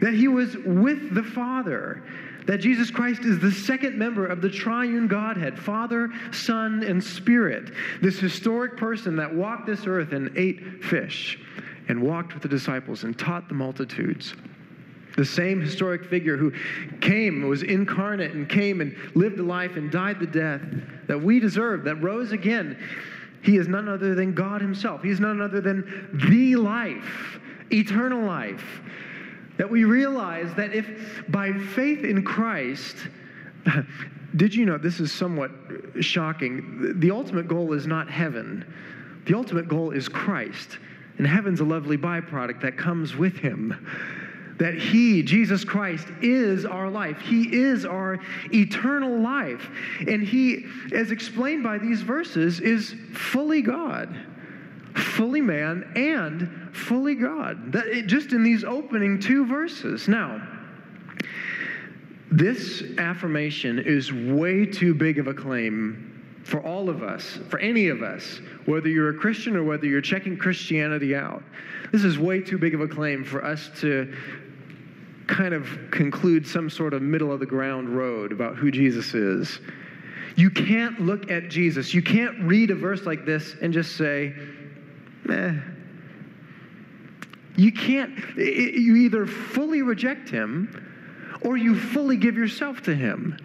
that 0.00 0.14
he 0.14 0.28
was 0.28 0.56
with 0.64 1.14
the 1.14 1.22
Father, 1.22 2.02
that 2.46 2.58
Jesus 2.58 2.90
Christ 2.90 3.22
is 3.22 3.38
the 3.38 3.50
second 3.50 3.98
member 3.98 4.26
of 4.26 4.40
the 4.40 4.48
triune 4.48 5.08
Godhead 5.08 5.58
Father, 5.58 6.10
Son, 6.32 6.82
and 6.82 7.02
Spirit. 7.02 7.72
This 8.00 8.18
historic 8.18 8.76
person 8.76 9.16
that 9.16 9.34
walked 9.34 9.66
this 9.66 9.86
earth 9.86 10.12
and 10.12 10.36
ate 10.36 10.84
fish 10.84 11.38
and 11.88 12.00
walked 12.00 12.34
with 12.34 12.42
the 12.42 12.48
disciples 12.48 13.04
and 13.04 13.18
taught 13.18 13.48
the 13.48 13.54
multitudes. 13.54 14.34
The 15.16 15.24
same 15.24 15.60
historic 15.60 16.04
figure 16.04 16.36
who 16.36 16.52
came, 17.00 17.48
was 17.48 17.62
incarnate, 17.62 18.32
and 18.32 18.48
came 18.48 18.80
and 18.80 18.94
lived 19.14 19.38
a 19.38 19.42
life 19.42 19.76
and 19.76 19.90
died 19.90 20.20
the 20.20 20.26
death 20.26 20.60
that 21.06 21.20
we 21.20 21.40
deserve, 21.40 21.84
that 21.84 21.96
rose 21.96 22.32
again. 22.32 22.76
He 23.42 23.56
is 23.56 23.66
none 23.66 23.88
other 23.88 24.14
than 24.14 24.34
God 24.34 24.60
Himself. 24.60 25.02
He 25.02 25.10
is 25.10 25.20
none 25.20 25.40
other 25.40 25.60
than 25.60 26.10
the 26.30 26.56
life, 26.56 27.40
eternal 27.70 28.24
life 28.24 28.82
that 29.58 29.70
we 29.70 29.84
realize 29.84 30.52
that 30.54 30.74
if 30.74 31.24
by 31.28 31.52
faith 31.52 32.04
in 32.04 32.22
Christ, 32.22 32.96
did 34.36 34.54
you 34.54 34.66
know 34.66 34.78
this 34.78 35.00
is 35.00 35.12
somewhat 35.12 35.50
shocking? 36.00 36.98
The 37.00 37.10
ultimate 37.10 37.48
goal 37.48 37.72
is 37.72 37.86
not 37.86 38.10
heaven, 38.10 38.64
the 39.26 39.34
ultimate 39.34 39.68
goal 39.68 39.90
is 39.90 40.08
Christ. 40.08 40.78
And 41.18 41.26
heaven's 41.26 41.60
a 41.60 41.64
lovely 41.64 41.96
byproduct 41.96 42.60
that 42.60 42.76
comes 42.76 43.16
with 43.16 43.38
him. 43.38 43.86
That 44.58 44.74
He, 44.74 45.22
Jesus 45.22 45.64
Christ, 45.64 46.06
is 46.20 46.66
our 46.66 46.90
life. 46.90 47.20
He 47.20 47.54
is 47.54 47.86
our 47.86 48.20
eternal 48.52 49.18
life. 49.20 49.66
And 50.06 50.22
He, 50.22 50.66
as 50.92 51.10
explained 51.10 51.62
by 51.62 51.78
these 51.78 52.02
verses, 52.02 52.60
is 52.60 52.94
fully 53.14 53.62
God 53.62 54.14
fully 54.96 55.40
man 55.40 55.90
and 55.94 56.65
fully 56.76 57.14
God. 57.14 57.72
That, 57.72 57.86
it, 57.86 58.06
just 58.06 58.32
in 58.32 58.42
these 58.42 58.64
opening 58.64 59.18
two 59.18 59.46
verses. 59.46 60.08
Now, 60.08 60.46
this 62.30 62.82
affirmation 62.98 63.78
is 63.78 64.12
way 64.12 64.66
too 64.66 64.94
big 64.94 65.18
of 65.18 65.26
a 65.26 65.34
claim 65.34 66.12
for 66.44 66.60
all 66.64 66.88
of 66.88 67.02
us, 67.02 67.40
for 67.48 67.58
any 67.58 67.88
of 67.88 68.02
us, 68.02 68.40
whether 68.66 68.88
you're 68.88 69.10
a 69.10 69.18
Christian 69.18 69.56
or 69.56 69.64
whether 69.64 69.86
you're 69.86 70.00
checking 70.00 70.36
Christianity 70.36 71.14
out. 71.14 71.42
This 71.90 72.04
is 72.04 72.18
way 72.18 72.40
too 72.40 72.58
big 72.58 72.74
of 72.74 72.80
a 72.80 72.88
claim 72.88 73.24
for 73.24 73.44
us 73.44 73.70
to 73.80 74.14
kind 75.26 75.54
of 75.54 75.68
conclude 75.90 76.46
some 76.46 76.70
sort 76.70 76.94
of 76.94 77.02
middle 77.02 77.32
of 77.32 77.40
the 77.40 77.46
ground 77.46 77.88
road 77.88 78.30
about 78.30 78.56
who 78.56 78.70
Jesus 78.70 79.12
is. 79.14 79.60
You 80.36 80.50
can't 80.50 81.00
look 81.00 81.30
at 81.30 81.48
Jesus. 81.48 81.94
You 81.94 82.02
can't 82.02 82.38
read 82.42 82.70
a 82.70 82.74
verse 82.74 83.06
like 83.06 83.24
this 83.24 83.56
and 83.60 83.72
just 83.72 83.96
say, 83.96 84.34
eh. 85.28 85.54
You 87.56 87.72
can't, 87.72 88.18
you 88.36 88.96
either 88.96 89.26
fully 89.26 89.82
reject 89.82 90.28
him 90.28 91.38
or 91.42 91.56
you 91.56 91.78
fully 91.78 92.16
give 92.16 92.36
yourself 92.36 92.82
to 92.82 92.94
him. 92.94 93.38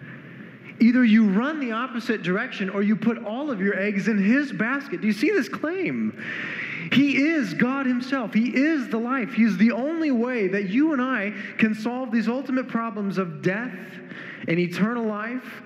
Either 0.80 1.04
you 1.04 1.30
run 1.30 1.60
the 1.60 1.72
opposite 1.72 2.22
direction 2.22 2.68
or 2.68 2.82
you 2.82 2.96
put 2.96 3.24
all 3.24 3.50
of 3.50 3.60
your 3.60 3.78
eggs 3.78 4.08
in 4.08 4.18
his 4.18 4.52
basket. 4.52 5.00
Do 5.00 5.06
you 5.06 5.12
see 5.12 5.30
this 5.30 5.48
claim? 5.48 6.18
He 6.92 7.16
is 7.16 7.54
God 7.54 7.86
Himself. 7.86 8.34
He 8.34 8.54
is 8.54 8.88
the 8.88 8.98
life. 8.98 9.32
He's 9.32 9.56
the 9.56 9.72
only 9.72 10.10
way 10.10 10.48
that 10.48 10.68
you 10.68 10.92
and 10.92 11.00
I 11.00 11.32
can 11.56 11.74
solve 11.74 12.10
these 12.10 12.28
ultimate 12.28 12.68
problems 12.68 13.16
of 13.16 13.40
death 13.40 13.78
and 14.46 14.58
eternal 14.58 15.06
life. 15.06 15.62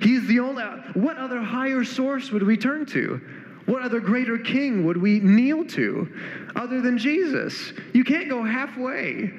He's 0.00 0.26
the 0.26 0.40
only. 0.40 0.62
What 0.94 1.18
other 1.18 1.40
higher 1.40 1.84
source 1.84 2.30
would 2.30 2.42
we 2.42 2.56
turn 2.56 2.86
to? 2.86 3.20
What 3.66 3.82
other 3.82 4.00
greater 4.00 4.38
king 4.38 4.84
would 4.86 4.96
we 4.96 5.18
kneel 5.20 5.64
to 5.66 6.08
other 6.54 6.80
than 6.80 6.96
Jesus? 6.98 7.72
You 7.92 8.04
can't 8.04 8.28
go 8.28 8.44
halfway. 8.44 9.32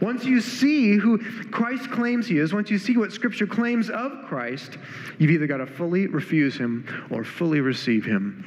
Once 0.00 0.24
you 0.24 0.40
see 0.40 0.96
who 0.96 1.18
Christ 1.50 1.90
claims 1.90 2.26
he 2.26 2.38
is, 2.38 2.52
once 2.52 2.70
you 2.70 2.78
see 2.78 2.96
what 2.96 3.12
Scripture 3.12 3.46
claims 3.46 3.88
of 3.88 4.12
Christ, 4.26 4.78
you've 5.18 5.30
either 5.30 5.46
got 5.46 5.58
to 5.58 5.66
fully 5.66 6.06
refuse 6.06 6.56
him 6.56 6.86
or 7.10 7.24
fully 7.24 7.60
receive 7.60 8.04
him. 8.04 8.44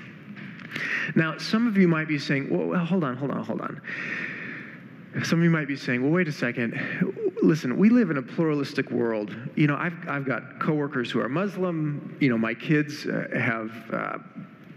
Now, 1.15 1.37
some 1.37 1.67
of 1.67 1.77
you 1.77 1.87
might 1.87 2.07
be 2.07 2.19
saying, 2.19 2.49
well, 2.49 2.85
hold 2.85 3.03
on, 3.03 3.15
hold 3.15 3.31
on, 3.31 3.43
hold 3.43 3.61
on. 3.61 3.81
Some 5.23 5.39
of 5.39 5.43
you 5.43 5.49
might 5.49 5.67
be 5.67 5.75
saying, 5.75 6.03
well, 6.03 6.11
wait 6.11 6.27
a 6.27 6.31
second. 6.31 7.33
Listen, 7.41 7.77
we 7.77 7.89
live 7.89 8.11
in 8.11 8.17
a 8.17 8.21
pluralistic 8.21 8.91
world. 8.91 9.35
You 9.55 9.65
know, 9.65 9.75
I've, 9.75 10.07
I've 10.07 10.25
got 10.25 10.59
coworkers 10.59 11.09
who 11.09 11.19
are 11.19 11.29
Muslim. 11.29 12.15
You 12.19 12.29
know, 12.29 12.37
my 12.37 12.53
kids 12.53 13.07
uh, 13.07 13.27
have. 13.33 13.71
Uh, 13.91 14.17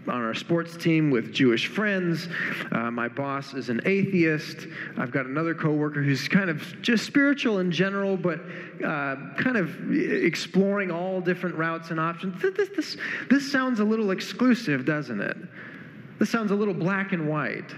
on 0.07 0.21
our 0.21 0.33
sports 0.33 0.75
team 0.75 1.09
with 1.09 1.33
Jewish 1.33 1.67
friends. 1.67 2.27
Uh, 2.71 2.91
my 2.91 3.07
boss 3.07 3.53
is 3.53 3.69
an 3.69 3.81
atheist. 3.85 4.67
I've 4.97 5.11
got 5.11 5.25
another 5.25 5.55
coworker 5.55 6.01
who's 6.01 6.27
kind 6.27 6.49
of 6.49 6.81
just 6.81 7.05
spiritual 7.05 7.59
in 7.59 7.71
general, 7.71 8.17
but 8.17 8.39
uh, 8.83 9.15
kind 9.37 9.55
of 9.55 9.91
exploring 9.93 10.91
all 10.91 11.21
different 11.21 11.55
routes 11.55 11.91
and 11.91 11.99
options. 11.99 12.41
This, 12.41 12.69
this, 12.75 12.97
this 13.29 13.51
sounds 13.51 13.79
a 13.79 13.83
little 13.83 14.11
exclusive, 14.11 14.85
doesn't 14.85 15.21
it? 15.21 15.37
This 16.19 16.29
sounds 16.29 16.51
a 16.51 16.55
little 16.55 16.73
black 16.73 17.13
and 17.13 17.29
white. 17.29 17.71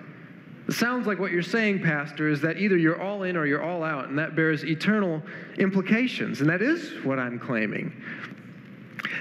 It 0.68 0.74
sounds 0.74 1.06
like 1.06 1.20
what 1.20 1.32
you're 1.32 1.44
saying, 1.44 1.84
Pastor, 1.84 2.28
is 2.28 2.42
that 2.42 2.58
either 2.58 2.76
you're 2.76 3.00
all 3.00 3.24
in 3.24 3.38
or 3.38 3.46
you're 3.46 3.62
all 3.62 3.84
out, 3.84 4.10
and 4.10 4.18
that 4.18 4.36
bears 4.36 4.66
eternal 4.66 5.22
implications. 5.60 6.42
And 6.42 6.50
that 6.50 6.64
is 6.64 7.04
what 7.04 7.20
I'm 7.20 7.38
claiming. 7.38 7.94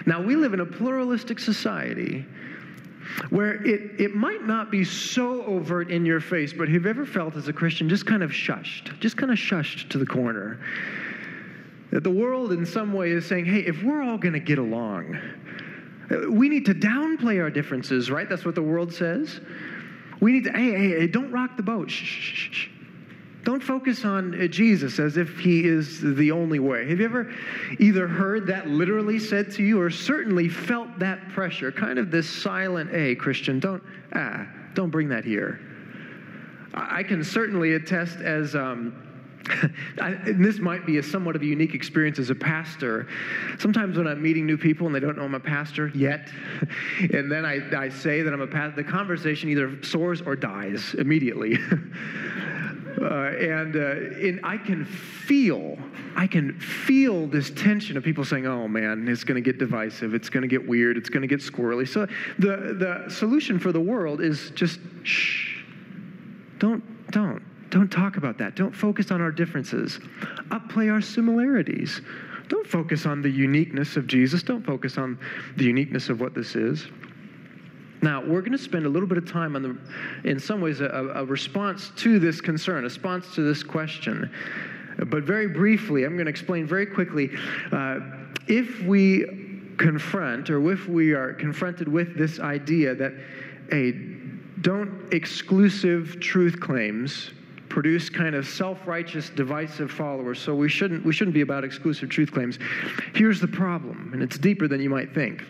Now, 0.06 0.22
we 0.22 0.36
live 0.36 0.54
in 0.54 0.60
a 0.60 0.66
pluralistic 0.66 1.38
society 1.38 2.24
where 3.30 3.64
it, 3.64 4.00
it 4.00 4.14
might 4.14 4.44
not 4.44 4.70
be 4.70 4.84
so 4.84 5.42
overt 5.44 5.90
in 5.90 6.04
your 6.06 6.20
face, 6.20 6.52
but 6.52 6.68
have 6.68 6.84
you 6.84 6.90
ever 6.90 7.06
felt 7.06 7.36
as 7.36 7.48
a 7.48 7.52
Christian 7.52 7.88
just 7.88 8.06
kind 8.06 8.22
of 8.22 8.30
shushed, 8.30 8.98
just 9.00 9.16
kind 9.16 9.32
of 9.32 9.38
shushed 9.38 9.90
to 9.90 9.98
the 9.98 10.06
corner? 10.06 10.58
That 11.90 12.02
the 12.02 12.10
world 12.10 12.52
in 12.52 12.66
some 12.66 12.92
way 12.92 13.10
is 13.10 13.26
saying, 13.26 13.44
hey, 13.44 13.60
if 13.60 13.82
we're 13.82 14.02
all 14.02 14.18
going 14.18 14.32
to 14.32 14.40
get 14.40 14.58
along, 14.58 15.18
we 16.28 16.48
need 16.48 16.66
to 16.66 16.74
downplay 16.74 17.40
our 17.40 17.50
differences, 17.50 18.10
right? 18.10 18.28
That's 18.28 18.44
what 18.44 18.54
the 18.54 18.62
world 18.62 18.92
says. 18.92 19.40
We 20.20 20.32
need 20.32 20.44
to, 20.44 20.52
hey, 20.52 20.72
hey, 20.72 20.88
hey 21.00 21.06
don't 21.06 21.30
rock 21.30 21.56
the 21.56 21.62
boat. 21.62 21.90
Shh, 21.90 22.04
shh, 22.04 22.50
shh. 22.52 22.68
Don't 23.44 23.62
focus 23.62 24.06
on 24.06 24.40
uh, 24.40 24.46
Jesus 24.46 24.98
as 24.98 25.18
if 25.18 25.38
he 25.38 25.64
is 25.64 26.00
the 26.00 26.30
only 26.30 26.58
way. 26.58 26.88
Have 26.88 26.98
you 26.98 27.04
ever 27.04 27.32
either 27.78 28.08
heard 28.08 28.46
that 28.46 28.68
literally 28.68 29.18
said 29.18 29.52
to 29.52 29.62
you 29.62 29.80
or 29.80 29.90
certainly 29.90 30.48
felt 30.48 30.98
that 30.98 31.28
pressure? 31.28 31.70
Kind 31.70 31.98
of 31.98 32.10
this 32.10 32.28
silent, 32.28 32.90
hey, 32.90 33.14
Christian, 33.14 33.60
don't, 33.60 33.82
ah, 34.14 34.46
don't 34.72 34.90
bring 34.90 35.08
that 35.10 35.24
here. 35.24 35.60
I 36.72 37.02
can 37.02 37.22
certainly 37.22 37.74
attest 37.74 38.18
as, 38.20 38.56
um, 38.56 38.96
I, 40.00 40.16
this 40.24 40.58
might 40.58 40.86
be 40.86 40.96
a 40.96 41.02
somewhat 41.02 41.36
of 41.36 41.42
a 41.42 41.46
unique 41.46 41.74
experience 41.74 42.18
as 42.18 42.30
a 42.30 42.34
pastor. 42.34 43.06
Sometimes 43.58 43.98
when 43.98 44.06
I'm 44.06 44.22
meeting 44.22 44.46
new 44.46 44.56
people 44.56 44.86
and 44.86 44.96
they 44.96 45.00
don't 45.00 45.18
know 45.18 45.24
I'm 45.24 45.34
a 45.34 45.40
pastor 45.40 45.88
yet, 45.94 46.30
and 47.12 47.30
then 47.30 47.44
I, 47.44 47.60
I 47.76 47.90
say 47.90 48.22
that 48.22 48.32
I'm 48.32 48.40
a 48.40 48.46
pastor, 48.46 48.82
the 48.82 48.90
conversation 48.90 49.50
either 49.50 49.82
soars 49.82 50.22
or 50.22 50.34
dies 50.34 50.94
immediately. 50.94 51.58
uh, 53.00 53.04
and, 53.04 53.76
uh, 53.76 54.26
and 54.26 54.40
I 54.44 54.56
can 54.56 54.84
feel, 54.84 55.78
I 56.16 56.26
can 56.26 56.58
feel 56.58 57.26
this 57.26 57.50
tension 57.50 57.96
of 57.96 58.04
people 58.04 58.24
saying, 58.24 58.46
"Oh 58.46 58.68
man, 58.68 59.08
it's 59.08 59.24
going 59.24 59.36
to 59.36 59.40
get 59.40 59.58
divisive. 59.58 60.14
It's 60.14 60.28
going 60.28 60.42
to 60.42 60.48
get 60.48 60.66
weird. 60.66 60.96
It's 60.96 61.08
going 61.08 61.22
to 61.22 61.28
get 61.28 61.40
squirrely." 61.40 61.88
So 61.88 62.06
the 62.38 62.74
the 63.06 63.10
solution 63.10 63.58
for 63.58 63.72
the 63.72 63.80
world 63.80 64.20
is 64.20 64.50
just 64.50 64.80
shh. 65.02 65.62
Don't 66.58 66.82
don't 67.10 67.42
don't 67.70 67.90
talk 67.90 68.16
about 68.16 68.38
that. 68.38 68.54
Don't 68.54 68.74
focus 68.74 69.10
on 69.10 69.20
our 69.20 69.32
differences. 69.32 69.98
Upplay 70.50 70.92
our 70.92 71.00
similarities. 71.00 72.00
Don't 72.48 72.66
focus 72.66 73.06
on 73.06 73.22
the 73.22 73.30
uniqueness 73.30 73.96
of 73.96 74.06
Jesus. 74.06 74.42
Don't 74.42 74.64
focus 74.64 74.98
on 74.98 75.18
the 75.56 75.64
uniqueness 75.64 76.08
of 76.08 76.20
what 76.20 76.34
this 76.34 76.54
is. 76.54 76.86
Now, 78.04 78.20
we're 78.20 78.40
going 78.40 78.52
to 78.52 78.58
spend 78.58 78.84
a 78.84 78.88
little 78.90 79.08
bit 79.08 79.16
of 79.16 79.26
time 79.26 79.56
on 79.56 79.62
the, 79.62 80.28
in 80.28 80.38
some 80.38 80.60
ways, 80.60 80.82
a, 80.82 81.12
a 81.14 81.24
response 81.24 81.90
to 81.96 82.18
this 82.18 82.38
concern, 82.38 82.80
a 82.80 82.82
response 82.82 83.34
to 83.34 83.40
this 83.40 83.62
question. 83.62 84.30
But 85.06 85.24
very 85.24 85.48
briefly, 85.48 86.04
I'm 86.04 86.14
going 86.14 86.26
to 86.26 86.30
explain 86.30 86.66
very 86.66 86.84
quickly 86.84 87.30
uh, 87.72 88.00
if 88.46 88.82
we 88.82 89.24
confront 89.78 90.50
or 90.50 90.70
if 90.70 90.86
we 90.86 91.12
are 91.12 91.32
confronted 91.32 91.88
with 91.88 92.16
this 92.16 92.38
idea 92.40 92.94
that, 92.94 93.14
hey, 93.70 93.92
don't 94.60 95.12
exclusive 95.12 96.20
truth 96.20 96.60
claims 96.60 97.30
produce 97.70 98.10
kind 98.10 98.34
of 98.34 98.46
self-righteous 98.46 99.30
divisive 99.30 99.90
followers 99.90 100.38
so 100.38 100.54
we 100.54 100.68
shouldn't 100.68 101.04
we 101.04 101.12
shouldn't 101.12 101.34
be 101.34 101.40
about 101.40 101.64
exclusive 101.64 102.08
truth 102.08 102.30
claims 102.30 102.56
here's 103.16 103.40
the 103.40 103.48
problem 103.48 104.10
and 104.12 104.22
it's 104.22 104.38
deeper 104.38 104.68
than 104.68 104.80
you 104.80 104.88
might 104.88 105.12
think 105.12 105.42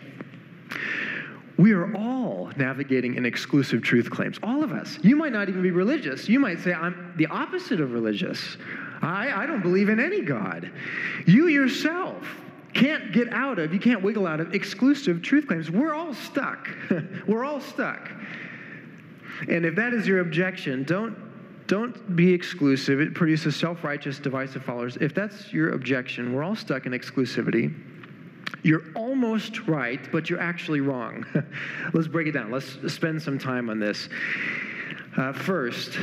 we 1.57 1.71
are 1.71 1.95
all 1.95 2.51
navigating 2.57 3.15
in 3.15 3.25
exclusive 3.25 3.81
truth 3.81 4.09
claims 4.09 4.37
all 4.43 4.63
of 4.63 4.71
us. 4.71 4.99
You 5.01 5.15
might 5.15 5.31
not 5.31 5.49
even 5.49 5.61
be 5.61 5.71
religious. 5.71 6.27
You 6.27 6.39
might 6.39 6.59
say 6.59 6.73
i'm 6.73 7.13
the 7.17 7.27
opposite 7.27 7.79
of 7.79 7.93
religious. 7.93 8.57
I, 9.01 9.31
I 9.43 9.45
don't 9.45 9.61
believe 9.61 9.89
in 9.89 9.99
any 9.99 10.21
god. 10.21 10.71
You 11.25 11.47
yourself 11.47 12.25
can't 12.73 13.13
get 13.13 13.31
out 13.31 13.57
of 13.57 13.73
you 13.73 13.79
can't 13.79 14.01
wiggle 14.01 14.27
out 14.27 14.39
of 14.39 14.53
exclusive 14.53 15.21
truth 15.21 15.47
claims. 15.47 15.71
We're 15.71 15.93
all 15.93 16.13
stuck. 16.13 16.67
We're 17.27 17.45
all 17.45 17.61
stuck. 17.61 18.09
And 19.49 19.65
if 19.65 19.75
that 19.75 19.93
is 19.93 20.07
your 20.07 20.19
objection 20.19 20.83
don't 20.83 21.17
don't 21.67 22.15
be 22.15 22.31
exclusive. 22.31 23.01
It 23.01 23.15
produces 23.15 23.55
self 23.55 23.83
righteous, 23.83 24.19
divisive 24.19 24.63
followers. 24.63 24.97
If 25.01 25.15
that's 25.15 25.51
your 25.51 25.71
objection, 25.71 26.33
we're 26.33 26.43
all 26.43 26.55
stuck 26.55 26.85
in 26.85 26.91
exclusivity. 26.91 27.73
You're 28.63 28.83
almost 28.95 29.67
right, 29.67 30.11
but 30.11 30.29
you're 30.29 30.39
actually 30.39 30.81
wrong. 30.81 31.25
Let's 31.93 32.07
break 32.07 32.27
it 32.27 32.31
down. 32.31 32.51
Let's 32.51 32.77
spend 32.93 33.21
some 33.21 33.37
time 33.37 33.69
on 33.69 33.79
this. 33.79 34.09
Uh, 35.17 35.33
first, 35.33 35.97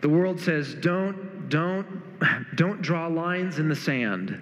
the 0.00 0.08
world 0.08 0.40
says 0.40 0.74
don't, 0.74 1.48
don't, 1.48 2.02
don't 2.56 2.82
draw 2.82 3.06
lines 3.06 3.58
in 3.58 3.68
the 3.68 3.76
sand. 3.76 4.40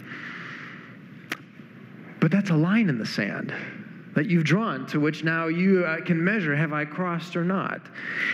But 2.20 2.30
that's 2.30 2.50
a 2.50 2.56
line 2.56 2.88
in 2.88 2.98
the 2.98 3.06
sand 3.06 3.54
that 4.14 4.26
you've 4.26 4.44
drawn 4.44 4.86
to 4.86 4.98
which 4.98 5.22
now 5.22 5.46
you 5.46 5.84
uh, 5.84 6.00
can 6.00 6.22
measure 6.22 6.56
have 6.56 6.72
I 6.72 6.84
crossed 6.84 7.36
or 7.36 7.44
not. 7.44 7.82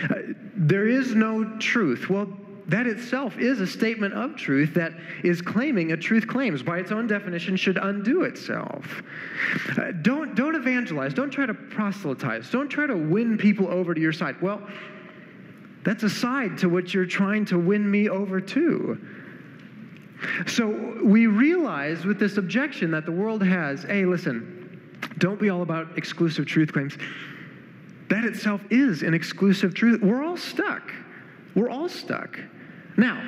Uh, 0.09 0.15
there 0.55 0.87
is 0.87 1.13
no 1.13 1.57
truth. 1.59 2.09
Well, 2.09 2.27
that 2.67 2.87
itself 2.87 3.37
is 3.37 3.59
a 3.59 3.67
statement 3.67 4.13
of 4.13 4.35
truth 4.35 4.73
that 4.73 4.93
is 5.23 5.41
claiming 5.41 5.91
a 5.91 5.97
truth 5.97 6.27
claims 6.27 6.63
by 6.63 6.79
its 6.79 6.91
own 6.91 7.07
definition 7.07 7.55
should 7.55 7.77
undo 7.77 8.23
itself 8.23 9.03
uh, 9.77 9.91
don't 10.01 10.35
don't 10.35 10.55
evangelize 10.55 11.13
don't 11.13 11.31
try 11.31 11.45
to 11.45 11.53
proselytize 11.53 12.49
don't 12.49 12.69
try 12.69 12.87
to 12.87 12.95
win 12.95 13.37
people 13.37 13.67
over 13.67 13.93
to 13.93 14.01
your 14.01 14.13
side 14.13 14.39
well 14.41 14.61
that's 15.83 16.03
a 16.03 16.09
side 16.09 16.57
to 16.57 16.69
what 16.69 16.93
you're 16.93 17.05
trying 17.05 17.43
to 17.43 17.59
win 17.59 17.89
me 17.89 18.07
over 18.07 18.39
to 18.39 18.97
so 20.47 20.97
we 21.03 21.27
realize 21.27 22.05
with 22.05 22.17
this 22.17 22.37
objection 22.37 22.91
that 22.91 23.05
the 23.05 23.11
world 23.11 23.43
has 23.43 23.83
hey 23.83 24.05
listen 24.05 24.63
don't 25.17 25.39
be 25.39 25.49
all 25.49 25.61
about 25.61 25.97
exclusive 25.97 26.45
truth 26.45 26.73
claims. 26.73 26.97
That 28.09 28.25
itself 28.25 28.61
is 28.69 29.03
an 29.03 29.13
exclusive 29.13 29.73
truth. 29.73 30.01
We're 30.01 30.23
all 30.23 30.37
stuck. 30.37 30.91
We're 31.55 31.69
all 31.69 31.89
stuck. 31.89 32.39
Now, 32.97 33.21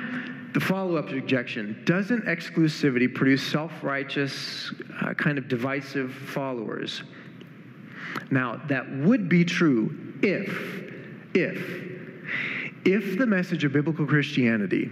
the 0.54 0.60
follow 0.60 0.96
up 0.96 1.10
objection 1.10 1.82
doesn't 1.84 2.24
exclusivity 2.24 3.12
produce 3.12 3.42
self 3.42 3.72
righteous, 3.82 4.72
uh, 5.02 5.14
kind 5.14 5.38
of 5.38 5.48
divisive 5.48 6.12
followers? 6.12 7.02
Now, 8.30 8.62
that 8.68 8.90
would 8.90 9.28
be 9.28 9.44
true 9.44 10.14
if, 10.22 10.92
if, 11.34 11.90
if 12.84 13.18
the 13.18 13.26
message 13.26 13.64
of 13.64 13.72
biblical 13.72 14.06
Christianity 14.06 14.90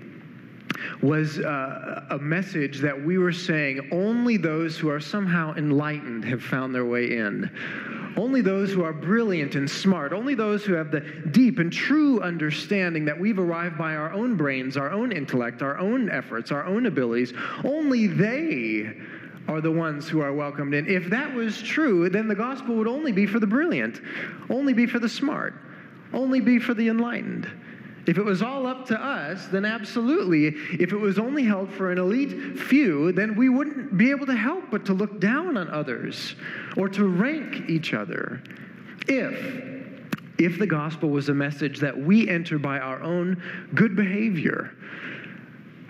was 1.03 1.39
uh, 1.39 2.05
a 2.11 2.19
message 2.19 2.81
that 2.81 3.03
we 3.03 3.19
were 3.19 3.33
saying 3.33 3.89
only 3.93 4.37
those 4.37 4.79
who 4.79 4.91
are 4.91 5.01
somehow 5.01 5.55
enlightened 5.55 6.25
have 6.25 6.43
found 6.43 6.75
their 6.75 6.85
way 6.85 7.17
in. 7.17 7.51
Only 8.17 8.41
those 8.41 8.73
who 8.73 8.85
are 8.85 8.93
brilliant 8.93 9.57
and 9.57 9.69
smart, 9.69 10.13
only 10.13 10.35
those 10.35 10.65
who 10.65 10.75
have 10.75 10.91
the 10.91 11.01
deep 11.01 11.59
and 11.59 11.73
true 11.73 12.21
understanding 12.21 13.05
that 13.07 13.19
we've 13.19 13.39
arrived 13.39 13.77
by 13.77 13.97
our 13.97 14.13
own 14.13 14.37
brains, 14.37 14.77
our 14.77 14.91
own 14.91 15.11
intellect, 15.11 15.63
our 15.63 15.79
own 15.79 16.09
efforts, 16.09 16.53
our 16.53 16.65
own 16.65 16.87
abilities, 16.87 17.33
only 17.65 18.07
they 18.07 18.93
are 19.49 19.61
the 19.61 19.71
ones 19.71 20.09
who 20.09 20.21
are 20.21 20.33
welcomed 20.33 20.75
in. 20.75 20.87
If 20.87 21.11
that 21.11 21.35
was 21.35 21.61
true, 21.61 22.09
then 22.09 22.29
the 22.29 22.35
gospel 22.35 22.77
would 22.77 22.87
only 22.87 23.13
be 23.13 23.27
for 23.27 23.41
the 23.41 23.47
brilliant, 23.47 24.01
only 24.49 24.73
be 24.73 24.87
for 24.87 24.99
the 24.99 25.09
smart, 25.09 25.55
only 26.13 26.41
be 26.41 26.59
for 26.59 26.75
the 26.75 26.89
enlightened. 26.89 27.51
If 28.07 28.19
it 28.19 28.25
was 28.25 28.43
all 28.43 28.67
up 28.67 28.87
to 28.89 29.03
us, 29.03 29.47
then 29.47 29.65
absolutely. 29.65 30.49
If 30.49 30.93
it 30.93 30.97
was 30.97 31.19
only 31.19 31.45
held 31.45 31.73
for 31.73 31.91
an 31.91 31.99
elite 31.99 32.59
few, 32.59 33.13
then 33.13 33.35
we 33.35 33.49
wouldn't 33.49 33.97
be 33.97 34.11
able 34.11 34.27
to 34.27 34.37
help 34.37 34.71
but 34.71 34.85
to 34.87 34.93
look 34.93 35.21
down 35.21 35.57
on 35.57 35.69
others 35.71 36.37
or 36.77 36.89
to 36.91 37.07
rank 37.07 37.71
each 37.71 37.95
other. 37.95 38.43
If 39.09 39.73
if 40.37 40.59
the 40.59 40.67
gospel 40.67 41.11
was 41.11 41.29
a 41.29 41.35
message 41.35 41.79
that 41.79 41.97
we 41.97 42.29
enter 42.29 42.59
by 42.59 42.81
our 42.81 43.01
own 43.01 43.41
good 43.75 43.95
behavior, 43.95 44.73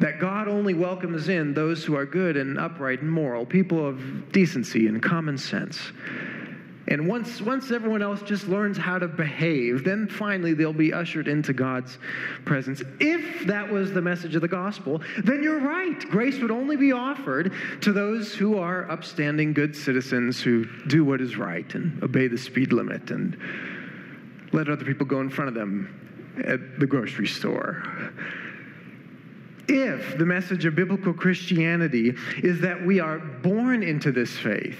that 0.00 0.20
God 0.20 0.48
only 0.48 0.74
welcomes 0.74 1.28
in 1.28 1.54
those 1.54 1.84
who 1.84 1.96
are 1.96 2.04
good 2.04 2.36
and 2.36 2.58
upright 2.58 3.00
and 3.00 3.10
moral, 3.10 3.46
people 3.46 3.86
of 3.86 4.32
decency 4.32 4.86
and 4.86 5.02
common 5.02 5.38
sense, 5.38 5.92
and 6.86 7.08
once, 7.08 7.40
once 7.40 7.70
everyone 7.70 8.02
else 8.02 8.20
just 8.22 8.46
learns 8.46 8.76
how 8.76 8.98
to 8.98 9.08
behave, 9.08 9.84
then 9.84 10.06
finally 10.06 10.52
they'll 10.52 10.72
be 10.72 10.92
ushered 10.92 11.28
into 11.28 11.52
God's 11.52 11.98
presence. 12.44 12.82
If 13.00 13.46
that 13.46 13.70
was 13.70 13.92
the 13.92 14.02
message 14.02 14.34
of 14.34 14.42
the 14.42 14.48
gospel, 14.48 15.00
then 15.22 15.42
you're 15.42 15.60
right. 15.60 15.98
Grace 16.10 16.38
would 16.40 16.50
only 16.50 16.76
be 16.76 16.92
offered 16.92 17.52
to 17.82 17.92
those 17.92 18.34
who 18.34 18.58
are 18.58 18.90
upstanding, 18.90 19.54
good 19.54 19.74
citizens 19.74 20.42
who 20.42 20.66
do 20.86 21.04
what 21.04 21.20
is 21.20 21.36
right 21.36 21.74
and 21.74 22.02
obey 22.02 22.28
the 22.28 22.38
speed 22.38 22.72
limit 22.72 23.10
and 23.10 23.38
let 24.52 24.68
other 24.68 24.84
people 24.84 25.06
go 25.06 25.20
in 25.20 25.30
front 25.30 25.48
of 25.48 25.54
them 25.54 26.34
at 26.44 26.78
the 26.78 26.86
grocery 26.86 27.26
store. 27.26 27.82
If 29.66 30.18
the 30.18 30.26
message 30.26 30.66
of 30.66 30.74
biblical 30.74 31.14
Christianity 31.14 32.14
is 32.42 32.60
that 32.60 32.84
we 32.84 33.00
are 33.00 33.18
born 33.18 33.82
into 33.82 34.12
this 34.12 34.36
faith, 34.36 34.78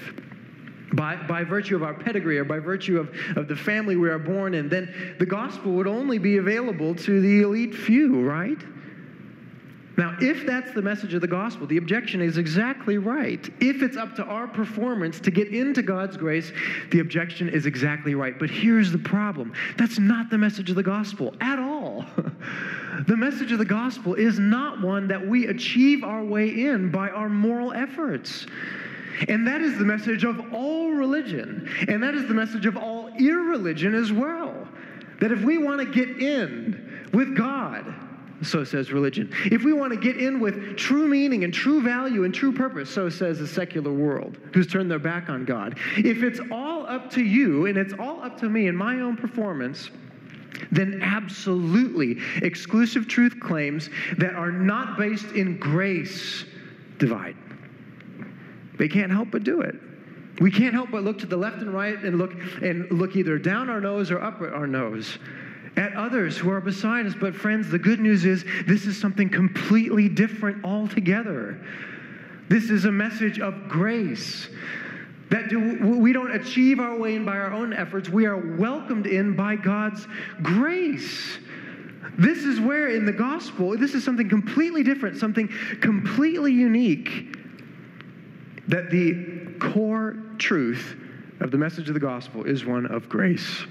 by, 0.95 1.15
by 1.15 1.43
virtue 1.43 1.75
of 1.75 1.83
our 1.83 1.93
pedigree 1.93 2.37
or 2.37 2.43
by 2.43 2.59
virtue 2.59 2.99
of, 2.99 3.09
of 3.37 3.47
the 3.47 3.55
family 3.55 3.95
we 3.95 4.09
are 4.09 4.19
born 4.19 4.53
in, 4.53 4.69
then 4.69 5.15
the 5.19 5.25
gospel 5.25 5.71
would 5.73 5.87
only 5.87 6.17
be 6.17 6.37
available 6.37 6.95
to 6.95 7.21
the 7.21 7.41
elite 7.41 7.73
few, 7.73 8.21
right? 8.21 8.63
Now, 9.97 10.17
if 10.19 10.45
that's 10.45 10.73
the 10.73 10.81
message 10.81 11.13
of 11.13 11.21
the 11.21 11.27
gospel, 11.27 11.67
the 11.67 11.77
objection 11.77 12.21
is 12.21 12.37
exactly 12.37 12.97
right. 12.97 13.49
If 13.61 13.81
it's 13.81 13.95
up 13.95 14.13
to 14.15 14.23
our 14.25 14.47
performance 14.47 15.21
to 15.21 15.31
get 15.31 15.53
into 15.53 15.81
God's 15.81 16.17
grace, 16.17 16.51
the 16.91 16.99
objection 16.99 17.47
is 17.47 17.65
exactly 17.65 18.13
right. 18.13 18.37
But 18.37 18.49
here's 18.49 18.91
the 18.91 18.97
problem 18.97 19.53
that's 19.77 19.97
not 19.97 20.29
the 20.29 20.37
message 20.37 20.69
of 20.69 20.75
the 20.75 20.83
gospel 20.83 21.33
at 21.39 21.59
all. 21.59 22.05
the 23.07 23.15
message 23.15 23.53
of 23.53 23.59
the 23.59 23.65
gospel 23.65 24.15
is 24.15 24.37
not 24.37 24.81
one 24.81 25.07
that 25.07 25.25
we 25.25 25.47
achieve 25.47 26.03
our 26.03 26.23
way 26.23 26.49
in 26.49 26.91
by 26.91 27.09
our 27.09 27.29
moral 27.29 27.71
efforts. 27.71 28.47
And 29.27 29.47
that 29.47 29.61
is 29.61 29.77
the 29.77 29.85
message 29.85 30.23
of 30.23 30.53
all 30.53 30.91
religion. 30.91 31.69
And 31.87 32.01
that 32.03 32.15
is 32.15 32.27
the 32.27 32.33
message 32.33 32.65
of 32.65 32.77
all 32.77 33.09
irreligion 33.19 33.93
as 33.93 34.11
well. 34.11 34.67
That 35.19 35.31
if 35.31 35.41
we 35.41 35.57
want 35.57 35.79
to 35.79 35.85
get 35.85 36.21
in 36.21 37.07
with 37.13 37.35
God, 37.35 37.93
so 38.41 38.63
says 38.63 38.91
religion. 38.91 39.33
If 39.45 39.63
we 39.63 39.73
want 39.73 39.93
to 39.93 39.99
get 39.99 40.17
in 40.17 40.39
with 40.39 40.75
true 40.75 41.07
meaning 41.07 41.43
and 41.43 41.53
true 41.53 41.81
value 41.81 42.25
and 42.25 42.33
true 42.33 42.51
purpose, 42.51 42.89
so 42.89 43.09
says 43.09 43.39
the 43.39 43.47
secular 43.47 43.93
world, 43.93 44.37
who's 44.53 44.67
turned 44.67 44.91
their 44.91 44.99
back 44.99 45.29
on 45.29 45.45
God. 45.45 45.77
If 45.97 46.21
it's 46.21 46.39
all 46.51 46.85
up 46.85 47.09
to 47.11 47.23
you 47.23 47.67
and 47.67 47.77
it's 47.77 47.93
all 47.97 48.21
up 48.21 48.37
to 48.41 48.49
me 48.49 48.67
and 48.67 48.77
my 48.77 48.99
own 48.99 49.15
performance, 49.15 49.89
then 50.71 51.01
absolutely 51.01 52.17
exclusive 52.41 53.07
truth 53.07 53.39
claims 53.39 53.89
that 54.17 54.35
are 54.35 54.51
not 54.51 54.97
based 54.97 55.31
in 55.31 55.57
grace 55.57 56.45
divide. 56.97 57.35
They 58.77 58.87
can't 58.87 59.11
help 59.11 59.31
but 59.31 59.43
do 59.43 59.61
it. 59.61 59.75
We 60.39 60.51
can't 60.51 60.73
help 60.73 60.91
but 60.91 61.03
look 61.03 61.19
to 61.19 61.25
the 61.25 61.37
left 61.37 61.57
and 61.57 61.73
right 61.73 61.97
and 61.97 62.17
look 62.17 62.33
and 62.61 62.91
look 62.91 63.15
either 63.15 63.37
down 63.37 63.69
our 63.69 63.79
nose 63.79 64.11
or 64.11 64.21
up 64.21 64.41
our 64.41 64.67
nose 64.67 65.17
at 65.77 65.93
others 65.93 66.37
who 66.37 66.49
are 66.51 66.61
beside 66.61 67.05
us. 67.05 67.13
But 67.19 67.35
friends, 67.35 67.69
the 67.69 67.79
good 67.79 67.99
news 67.99 68.25
is 68.25 68.45
this 68.67 68.85
is 68.85 68.99
something 68.99 69.29
completely 69.29 70.09
different 70.09 70.63
altogether. 70.63 71.59
This 72.49 72.69
is 72.69 72.85
a 72.85 72.91
message 72.91 73.39
of 73.39 73.67
grace. 73.67 74.49
That 75.29 75.49
do, 75.49 75.79
we 75.79 76.13
don't 76.13 76.31
achieve 76.31 76.79
our 76.79 76.95
way 76.97 77.15
in 77.15 77.25
by 77.25 77.37
our 77.37 77.51
own 77.51 77.73
efforts. 77.73 78.09
We 78.09 78.25
are 78.25 78.37
welcomed 78.57 79.07
in 79.07 79.35
by 79.35 79.55
God's 79.55 80.07
grace. 80.43 81.39
This 82.17 82.45
is 82.45 82.59
where 82.59 82.89
in 82.89 83.05
the 83.05 83.11
gospel, 83.11 83.75
this 83.77 83.95
is 83.95 84.03
something 84.03 84.29
completely 84.29 84.83
different, 84.83 85.17
something 85.17 85.49
completely 85.81 86.53
unique. 86.53 87.34
That 88.67 88.89
the 88.89 89.53
core 89.59 90.17
truth 90.37 90.95
of 91.39 91.51
the 91.51 91.57
message 91.57 91.87
of 91.87 91.93
the 91.93 91.99
gospel 91.99 92.43
is 92.43 92.65
one 92.65 92.85
of 92.87 93.09
grace. 93.09 93.65